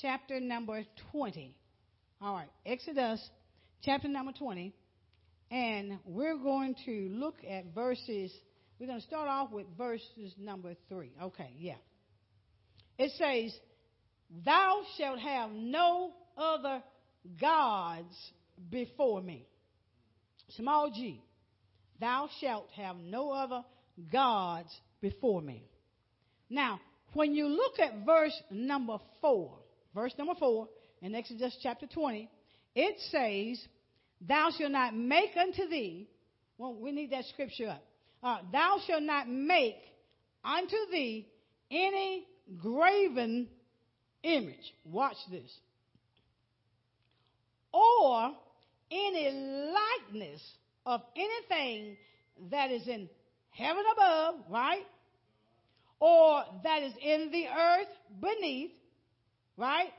[0.00, 1.54] chapter number 20.
[2.22, 3.20] All right, Exodus
[3.86, 4.74] chapter number 20.
[5.50, 8.32] And we're going to look at verses,
[8.78, 11.12] we're going to start off with verses number 3.
[11.22, 11.76] Okay, yeah.
[12.98, 13.56] It says,
[14.44, 16.82] Thou shalt have no other
[17.40, 18.14] gods
[18.70, 19.46] before me.
[20.56, 21.22] Small g.
[22.00, 23.62] Thou shalt have no other
[24.12, 24.68] gods
[25.00, 25.62] before me.
[26.50, 26.80] Now,
[27.14, 29.52] when you look at verse number 4,
[29.94, 30.68] verse number 4
[31.02, 32.28] in Exodus chapter 20,
[32.74, 33.66] it says,
[34.28, 36.08] Thou shalt not make unto thee,
[36.58, 37.82] well, we need that scripture up.
[38.22, 39.76] Uh, thou shalt not make
[40.44, 41.28] unto thee
[41.70, 42.26] any
[42.60, 43.48] graven
[44.22, 44.74] image.
[44.84, 45.50] Watch this.
[47.72, 48.32] Or
[48.90, 49.72] any
[50.10, 50.40] likeness
[50.86, 51.96] of anything
[52.50, 53.08] that is in
[53.50, 54.84] heaven above, right?
[56.00, 57.88] Or that is in the earth
[58.20, 58.72] beneath,
[59.56, 59.90] right?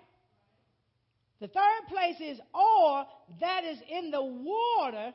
[1.40, 3.06] The third place is or
[3.40, 5.14] that is in the water.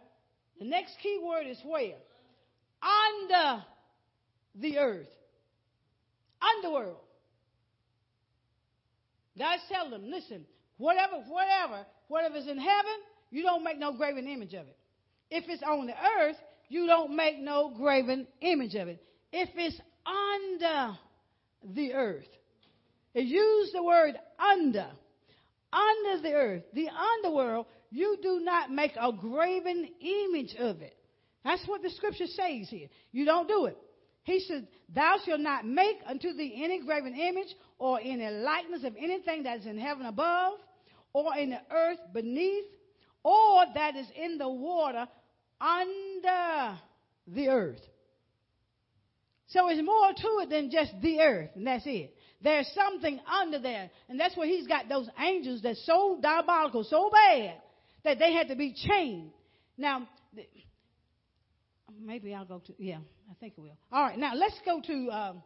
[0.58, 1.96] The next key word is where?
[2.82, 3.64] Under
[4.54, 5.08] the earth.
[6.56, 6.96] underworld.
[9.38, 10.44] God's telling them, listen,
[10.76, 12.92] whatever, whatever, whatever's in heaven,
[13.30, 14.76] you don't make no graven image of it.
[15.30, 16.36] If it's on the earth,
[16.68, 19.02] you don't make no graven image of it.
[19.32, 20.98] If it's under
[21.64, 22.28] the earth,
[23.14, 24.88] it used the word under,
[25.72, 30.96] under the earth, the underworld, you do not make a graven image of it.
[31.44, 32.88] That's what the scripture says here.
[33.10, 33.76] You don't do it.
[34.24, 37.48] He said, Thou shalt not make unto thee any graven image
[37.78, 40.54] or any likeness of anything that is in heaven above,
[41.12, 42.64] or in the earth beneath,
[43.24, 45.06] or that is in the water
[45.60, 46.78] under
[47.26, 47.80] the earth.
[49.48, 52.14] So it's more to it than just the earth, and that's it.
[52.42, 57.10] There's something under there, and that's where he's got those angels that's so diabolical, so
[57.10, 57.54] bad,
[58.04, 59.30] that they had to be chained.
[59.78, 60.08] Now,
[62.00, 62.98] maybe I'll go to, yeah,
[63.30, 63.76] I think it will.
[63.92, 65.42] All right, now let's go to, um,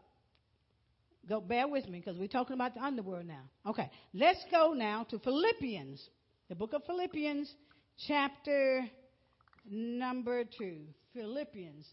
[1.29, 3.43] go, bear with me because we're talking about the underworld now.
[3.67, 6.03] Okay, let's go now to Philippians,
[6.49, 7.53] the book of Philippians,
[8.07, 8.87] chapter
[9.69, 10.79] number two.
[11.15, 11.87] Philippians.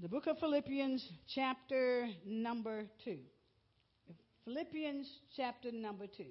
[0.00, 3.18] The book of Philippians, chapter number two.
[4.46, 6.30] Philippians, chapter number two.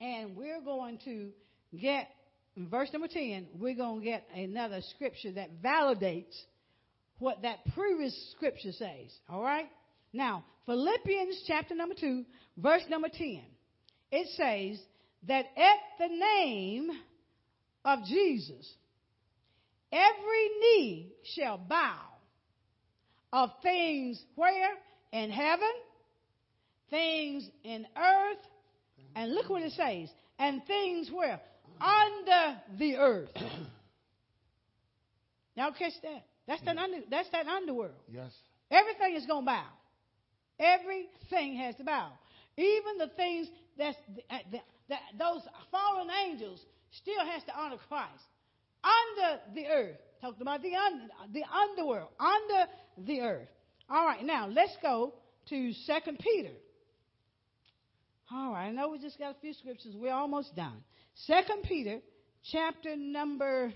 [0.00, 1.30] And we're going to
[1.76, 2.08] get
[2.56, 6.36] verse number 10, we're going to get another scripture that validates
[7.18, 9.10] what that previous scripture says.
[9.28, 9.66] All right?
[10.12, 12.24] Now, Philippians chapter number 2,
[12.58, 13.42] verse number 10.
[14.12, 14.80] It says
[15.26, 16.90] that at the name
[17.84, 18.72] of Jesus,
[19.90, 22.15] every knee shall bow
[23.32, 24.70] of things where?
[25.12, 25.72] In heaven,
[26.90, 28.38] things in earth,
[29.14, 31.40] and look what it says, and things where?
[31.80, 33.30] under the earth.
[35.56, 36.26] Y'all catch that?
[36.46, 37.94] That's that under, that's that underworld.
[38.12, 38.30] Yes.
[38.70, 39.66] Everything is gonna bow.
[40.58, 42.10] Everything has to bow.
[42.56, 43.96] Even the things that's
[44.30, 44.58] that, uh,
[44.88, 46.60] that those fallen angels
[46.92, 48.22] still has to honor Christ.
[48.84, 49.96] Under the earth.
[50.20, 52.08] Talked about the under, the underworld.
[52.18, 53.48] Under the earth.
[53.88, 55.14] All right, now let's go
[55.48, 56.54] to Second Peter.
[58.32, 59.94] All right, I know we just got a few scriptures.
[59.94, 60.82] We're almost done.
[61.26, 62.00] Second Peter,
[62.50, 63.72] chapter number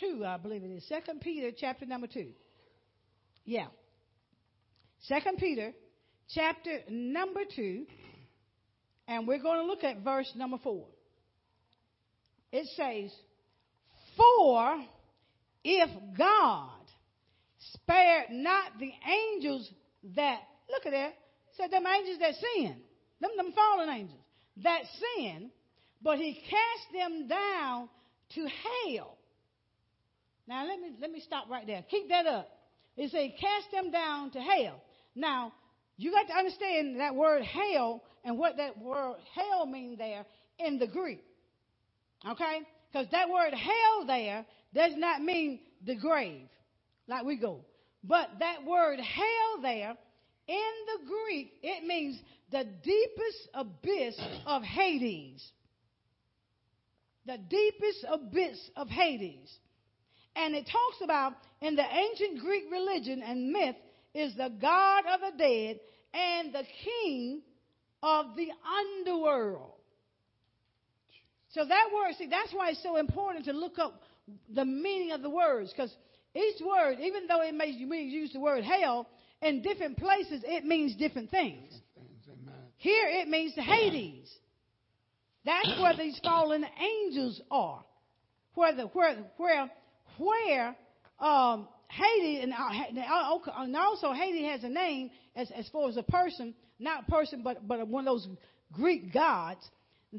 [0.00, 0.88] two, I believe it is.
[0.88, 2.28] Second Peter, chapter number two.
[3.44, 3.66] Yeah.
[5.02, 5.72] Second Peter,
[6.30, 7.84] chapter number two,
[9.06, 10.86] and we're going to look at verse number four.
[12.50, 13.14] It says,
[14.16, 14.82] For
[15.64, 16.70] if God
[17.58, 19.70] spared not the angels
[20.16, 20.40] that,
[20.70, 21.14] look at that,
[21.56, 22.76] said them angels that sin,
[23.20, 24.20] them, them fallen angels
[24.62, 25.50] that sin,
[26.02, 27.88] but he cast them down
[28.34, 28.46] to
[28.86, 29.16] hell.
[30.46, 31.84] Now let me let me stop right there.
[31.90, 32.48] Keep that up.
[32.96, 34.82] It says cast them down to hell.
[35.14, 35.52] Now
[35.96, 40.24] you got to understand that word hell and what that word hell means there
[40.58, 41.24] in the Greek.
[42.28, 42.60] Okay?
[42.92, 44.44] Because that word hell there
[44.74, 46.48] does not mean the grave,
[47.06, 47.60] like we go.
[48.02, 49.96] But that word hell there
[50.46, 52.20] in the Greek, it means
[52.50, 55.42] the deepest abyss of Hades.
[57.26, 59.50] The deepest abyss of Hades.
[60.36, 63.76] And it talks about in the ancient Greek religion and myth
[64.14, 65.80] is the God of the dead
[66.12, 67.42] and the king
[68.02, 68.48] of the
[68.98, 69.72] underworld.
[71.52, 74.02] So that word, see, that's why it's so important to look up
[74.52, 75.94] the meaning of the words because
[76.34, 79.06] each word, even though it may use the word hell,
[79.42, 81.72] in different places it means different things.
[82.76, 84.30] Here it means the Hades.
[85.44, 87.84] That's where these fallen angels are.
[88.54, 89.70] Where the where where
[90.18, 90.76] where
[91.18, 96.02] um, Hades and, uh, and also Hades has a name as as far as a
[96.02, 98.28] person, not a person, but but one of those
[98.72, 99.60] Greek gods.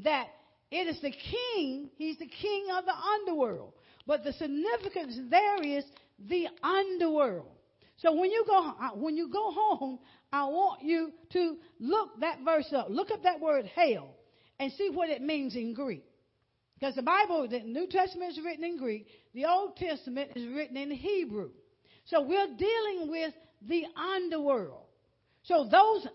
[0.04, 0.28] That
[0.72, 1.90] it is the king.
[1.98, 3.74] He's the king of the underworld.
[4.08, 5.84] But the significance there is
[6.20, 7.52] the underworld.
[7.98, 10.00] So when you go uh, when you go home,
[10.32, 12.88] I want you to look that verse up.
[12.90, 14.10] Look up that word hell
[14.60, 16.04] and see what it means in Greek.
[16.80, 20.76] Because the Bible, the New Testament is written in Greek, the Old Testament is written
[20.76, 21.52] in Hebrew.
[22.06, 23.34] So we're dealing with
[23.68, 24.84] the underworld.
[25.44, 26.08] So those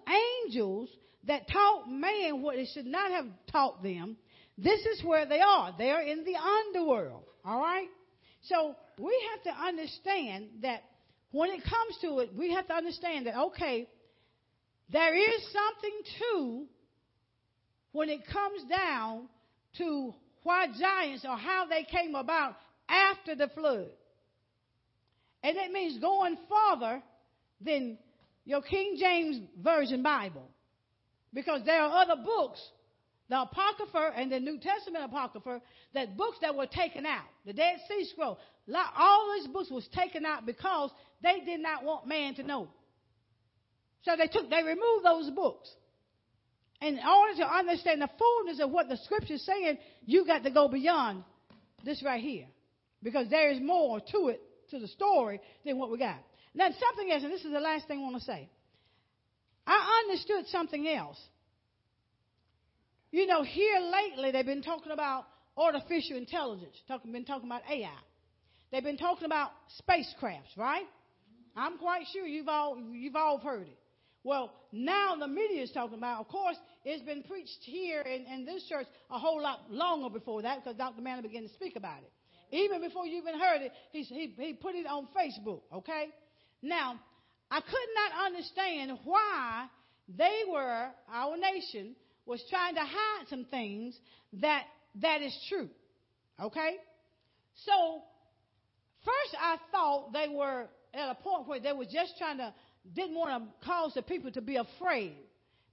[0.45, 0.91] angels
[1.26, 4.16] that taught man what it should not have taught them,
[4.62, 5.74] this is where they are.
[5.76, 7.24] They're in the underworld.
[7.44, 7.88] All right?
[8.42, 10.82] So we have to understand that
[11.32, 13.88] when it comes to it, we have to understand that, okay,
[14.92, 16.64] there is something to
[17.92, 19.28] when it comes down
[19.78, 22.56] to why giants or how they came about
[22.88, 23.88] after the flood.
[25.42, 27.02] And it means going farther
[27.61, 27.98] than
[28.44, 30.48] your King James Version Bible.
[31.32, 32.61] Because there are other books,
[33.31, 35.62] the Apocrypha and the New Testament Apocrypha,
[35.95, 37.24] that books that were taken out.
[37.47, 38.37] The Dead Sea Scroll.
[38.99, 40.91] All these books was taken out because
[41.22, 42.68] they did not want man to know.
[44.03, 45.70] So they took, they removed those books.
[46.83, 50.51] In order to understand the fullness of what the scripture is saying, you got to
[50.51, 51.22] go beyond
[51.85, 52.47] this right here.
[53.01, 56.18] Because there is more to it, to the story, than what we got.
[56.53, 58.49] Now, something else, and this is the last thing I want to say.
[59.66, 61.18] I understood something else.
[63.12, 65.24] You know, here lately they've been talking about
[65.56, 67.90] artificial intelligence, talking, been talking about AI.
[68.70, 69.50] They've been talking about
[69.82, 70.84] spacecrafts, right?
[71.56, 73.78] I'm quite sure you've all you've all heard it.
[74.22, 76.20] Well, now the media is talking about.
[76.20, 80.42] Of course, it's been preached here in, in this church a whole lot longer before
[80.42, 81.02] that because Dr.
[81.02, 82.12] Manley began to speak about it.
[82.54, 86.08] Even before you even heard it, he, he, he put it on Facebook, okay?
[86.62, 87.00] Now,
[87.50, 89.66] I could not understand why
[90.16, 91.94] they were, our nation,
[92.31, 93.99] was trying to hide some things
[94.35, 94.62] that
[95.03, 95.68] that is true.
[96.41, 96.76] Okay?
[97.66, 98.03] So,
[99.05, 102.55] first I thought they were at a point where they were just trying to,
[102.95, 105.16] didn't want to cause the people to be afraid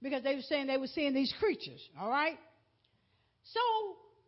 [0.02, 1.80] because they were saying they were seeing these creatures.
[1.98, 2.36] All right?
[3.44, 3.60] So,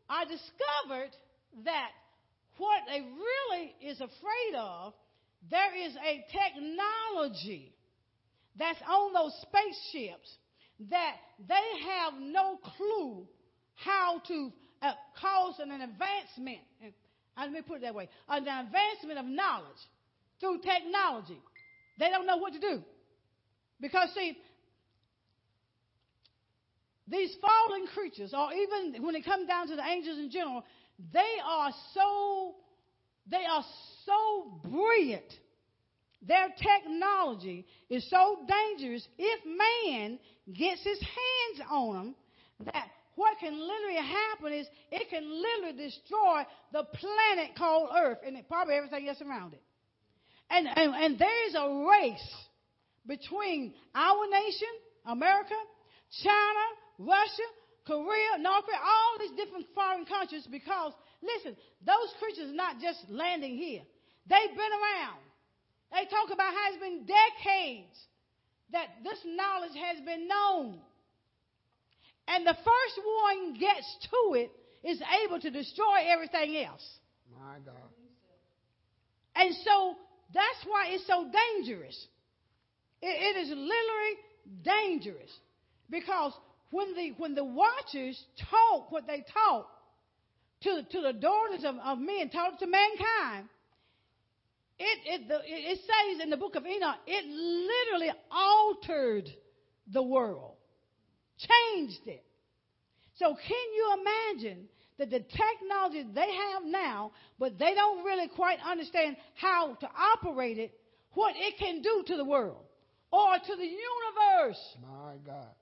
[0.08, 1.10] I discovered
[1.64, 1.90] that
[2.58, 4.94] what they really is afraid of
[5.50, 7.72] there is a technology
[8.56, 10.30] that's on those spaceships
[10.88, 11.16] that
[11.46, 11.54] they
[11.86, 13.26] have no clue
[13.74, 14.52] how to
[14.82, 16.58] uh, cause an advancement.
[16.82, 16.92] And,
[17.36, 19.66] uh, let me put it that way an advancement of knowledge
[20.40, 21.38] through technology.
[21.98, 22.82] They don't know what to do.
[23.80, 24.36] Because, see,
[27.08, 30.64] these fallen creatures, or even when it comes down to the angels in general,
[31.12, 32.54] they are so
[33.30, 33.64] they are
[34.04, 35.32] so brilliant.
[36.22, 40.18] Their technology is so dangerous if man
[40.56, 42.14] gets his hands on them
[42.72, 42.86] that
[43.16, 46.42] what can literally happen is it can literally destroy
[46.72, 49.62] the planet called Earth and probably everything else around it.
[50.48, 52.34] And, and, and there is a race
[53.06, 54.68] between our nation,
[55.06, 55.54] America,
[56.22, 56.64] China,
[56.98, 57.48] Russia,
[57.86, 63.04] Korea, North Korea, all these different foreign countries because Listen, those creatures are not just
[63.08, 63.82] landing here.
[64.26, 65.20] They've been around.
[65.92, 67.96] They talk about how it's been decades
[68.72, 70.78] that this knowledge has been known.
[72.28, 74.50] And the first one gets to it
[74.84, 76.86] is able to destroy everything else.
[77.38, 77.74] My God.
[79.34, 79.96] And so
[80.32, 82.06] that's why it's so dangerous.
[83.02, 84.16] it, it is literally
[84.62, 85.30] dangerous
[85.88, 86.32] because
[86.70, 89.68] when the when the watchers talk what they talk,
[90.62, 93.48] to, to the daughters of, of men, taught to mankind,
[94.80, 99.28] it, it, the, it says in the book of Enoch, it literally altered
[99.92, 100.54] the world,
[101.36, 102.24] changed it.
[103.16, 104.68] So, can you imagine
[104.98, 110.56] that the technology they have now, but they don't really quite understand how to operate
[110.56, 110.72] it,
[111.12, 112.64] what it can do to the world
[113.12, 114.76] or to the universe?
[114.80, 115.52] My God.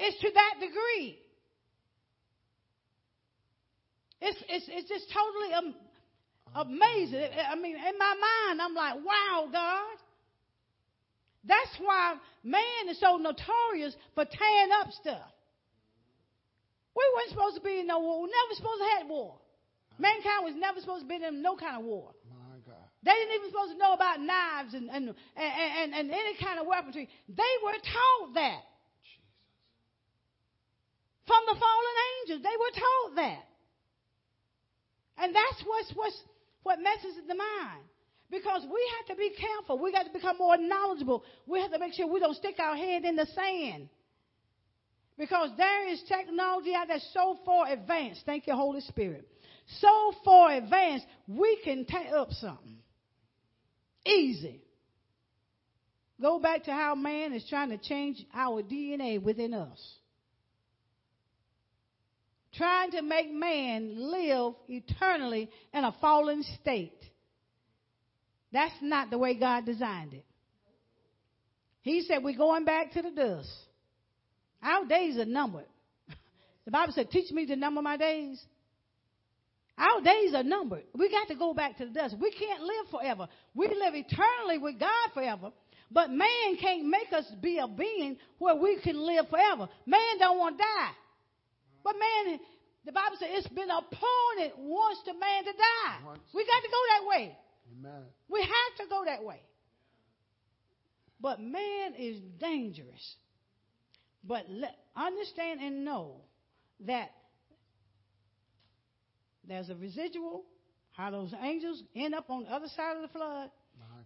[0.00, 1.20] It's to that degree.
[4.20, 5.74] It's, it's, it's just totally um,
[6.54, 7.28] amazing.
[7.50, 9.98] I mean, in my mind, I'm like, wow, God.
[11.46, 15.28] That's why man is so notorious for tearing up stuff.
[16.96, 18.22] We weren't supposed to be in no war.
[18.22, 19.34] We never supposed to have war.
[19.98, 22.14] Mankind was never supposed to be in no kind of war.
[22.30, 22.86] My God.
[23.02, 26.58] They didn't even supposed to know about knives and, and, and, and, and any kind
[26.58, 27.08] of weaponry.
[27.28, 28.62] They were taught that.
[29.02, 29.28] Jesus.
[31.26, 32.40] From the fallen angels.
[32.42, 33.44] They were taught that.
[35.18, 36.18] And that's what's, what's,
[36.64, 37.84] what messes the mind.
[38.30, 39.78] Because we have to be careful.
[39.78, 41.22] We got to become more knowledgeable.
[41.46, 43.88] We have to make sure we don't stick our head in the sand.
[45.16, 48.22] Because there is technology out there so far advanced.
[48.26, 49.28] Thank you, Holy Spirit.
[49.78, 52.78] So far advanced, we can take up something.
[54.04, 54.60] Easy.
[56.20, 59.80] Go back to how man is trying to change our DNA within us
[62.56, 67.00] trying to make man live eternally in a fallen state.
[68.52, 70.24] That's not the way God designed it.
[71.82, 73.50] He said, We're going back to the dust.
[74.62, 75.66] Our days are numbered.
[76.64, 78.42] The Bible said, Teach me to number my days.
[79.76, 80.84] Our days are numbered.
[80.94, 82.14] We got to go back to the dust.
[82.20, 83.28] We can't live forever.
[83.54, 85.50] We live eternally with God forever.
[85.90, 89.68] But man can't make us be a being where we can live forever.
[89.84, 90.90] Man don't want to die.
[91.84, 92.40] But man,
[92.86, 96.06] the Bible says it's been appointed once to man to die.
[96.06, 96.20] Once.
[96.34, 97.36] We got to go that way.
[97.78, 98.02] Amen.
[98.28, 99.40] We have to go that way.
[101.20, 103.14] But man is dangerous.
[104.24, 106.22] But let, understand and know
[106.86, 107.10] that
[109.46, 110.44] there's a residual,
[110.92, 113.50] how those angels end up on the other side of the flood,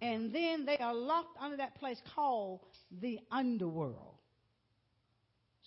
[0.00, 2.60] and then they are locked under that place called
[3.00, 4.17] the underworld.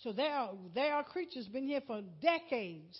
[0.02, 2.98] So there are, there are creatures been here for decades.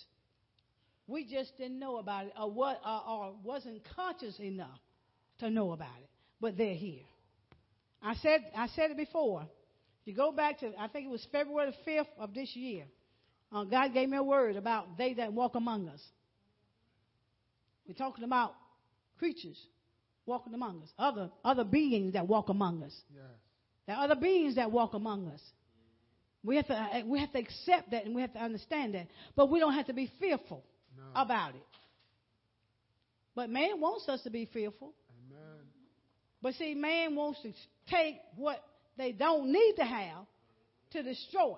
[1.07, 4.79] We just didn't know about it or, what, or, or wasn't conscious enough
[5.39, 6.09] to know about it.
[6.39, 7.03] But they're here.
[8.01, 9.41] I said, I said it before.
[9.41, 12.85] If you go back to, I think it was February the 5th of this year,
[13.51, 16.01] uh, God gave me a word about they that walk among us.
[17.87, 18.53] We're talking about
[19.19, 19.57] creatures
[20.25, 22.95] walking among us, other, other beings that walk among us.
[23.13, 23.23] Yes.
[23.87, 25.41] There are other beings that walk among us.
[26.43, 29.07] We have to uh, we have to accept that and we have to understand that.
[29.35, 30.63] But we don't have to be fearful
[30.97, 31.03] No.
[31.21, 31.63] about it.
[33.35, 34.93] But man wants us to be fearful.
[35.27, 35.59] Amen.
[36.41, 37.51] But see, man wants to
[37.89, 38.63] take what
[38.97, 40.25] they don't need to have
[40.91, 41.57] to destroy.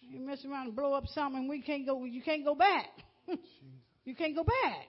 [0.00, 2.04] You mess around and blow up something, we can't go.
[2.04, 2.88] You can't go back.
[4.04, 4.88] You can't go back.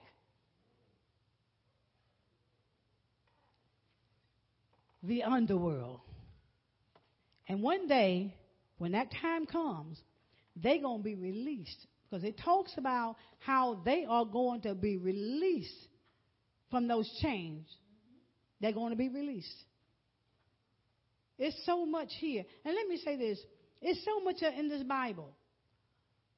[5.04, 6.00] The underworld.
[7.48, 8.34] And one day,
[8.78, 9.98] when that time comes,
[10.56, 11.86] they're going to be released.
[12.08, 15.88] Because it talks about how they are going to be released
[16.70, 17.66] from those chains.
[18.60, 19.54] They're going to be released.
[21.38, 22.44] It's so much here.
[22.64, 23.38] And let me say this
[23.82, 25.30] it's so much in this Bible.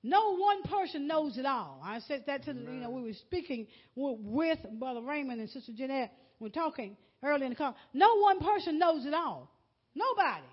[0.02, 1.80] No one person knows it all.
[1.84, 5.72] I said that to the, you know, we were speaking with Brother Raymond and Sister
[5.76, 6.12] Jeanette.
[6.38, 7.74] We're talking early in the call.
[7.92, 9.50] No one person knows it all.
[9.94, 10.46] Nobody.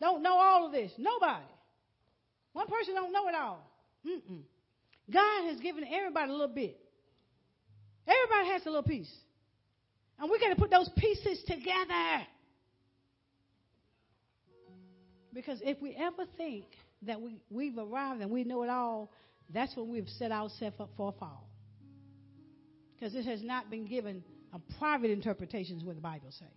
[0.00, 0.90] Don't know all of this.
[0.98, 1.44] Nobody.
[2.52, 3.70] One person don't know it all.
[4.06, 4.42] Mm-mm.
[5.12, 6.78] God has given everybody a little bit.
[8.06, 9.12] Everybody has a little piece.
[10.18, 12.26] And we got to put those pieces together.
[15.32, 16.64] Because if we ever think
[17.02, 19.12] that we, we've arrived and we know it all,
[19.52, 21.48] that's when we've set ourselves up for a fall.
[22.94, 24.22] Because this has not been given
[24.52, 26.48] a private interpretation, is what the Bible says.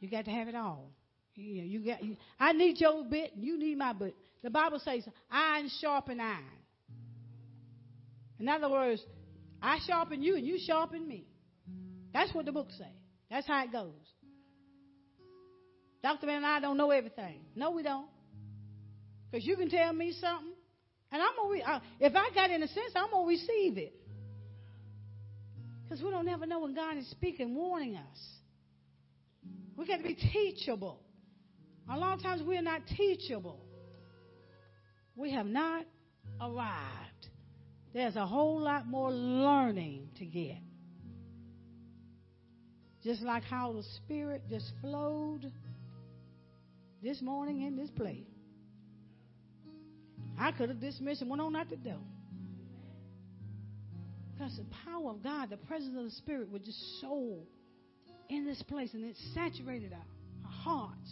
[0.00, 0.90] You got to have it all.
[1.40, 1.98] Know, you got.
[2.38, 4.14] I need your bit, and you need my bit.
[4.42, 6.44] The Bible says, "Iron sharpen iron."
[8.38, 9.02] In other words,
[9.62, 11.26] I sharpen you, and you sharpen me.
[12.12, 12.86] That's what the book says.
[13.30, 13.92] That's how it goes.
[16.02, 16.26] Dr.
[16.26, 17.40] Man and I don't know everything.
[17.54, 18.08] No, we don't.
[19.30, 20.52] Because you can tell me something,
[21.12, 21.50] and I'm gonna.
[21.50, 23.94] Re- if I got in a sense, I'm gonna receive it.
[25.84, 28.30] Because we don't ever know when God is speaking, warning us.
[29.76, 31.00] We got to be teachable.
[31.90, 33.60] A lot of times we're not teachable.
[35.16, 35.84] We have not
[36.40, 37.28] arrived.
[37.92, 40.58] There's a whole lot more learning to get.
[43.02, 45.50] Just like how the Spirit just flowed
[47.02, 48.26] this morning in this place.
[50.38, 51.98] I could have dismissed and went on out the door.
[54.32, 57.38] Because the power of God, the presence of the Spirit was just so
[58.28, 59.98] in this place and it saturated our,
[60.44, 61.10] our hearts,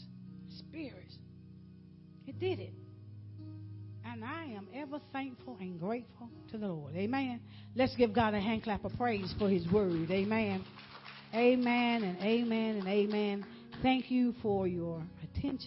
[0.68, 1.18] spirits.
[2.26, 2.72] It did it.
[4.04, 6.94] And I am ever thankful and grateful to the Lord.
[6.96, 7.40] Amen.
[7.74, 10.10] Let's give God a hand clap of praise for his word.
[10.10, 10.64] Amen.
[11.34, 13.46] Amen and amen and amen.
[13.82, 15.66] Thank you for your attention.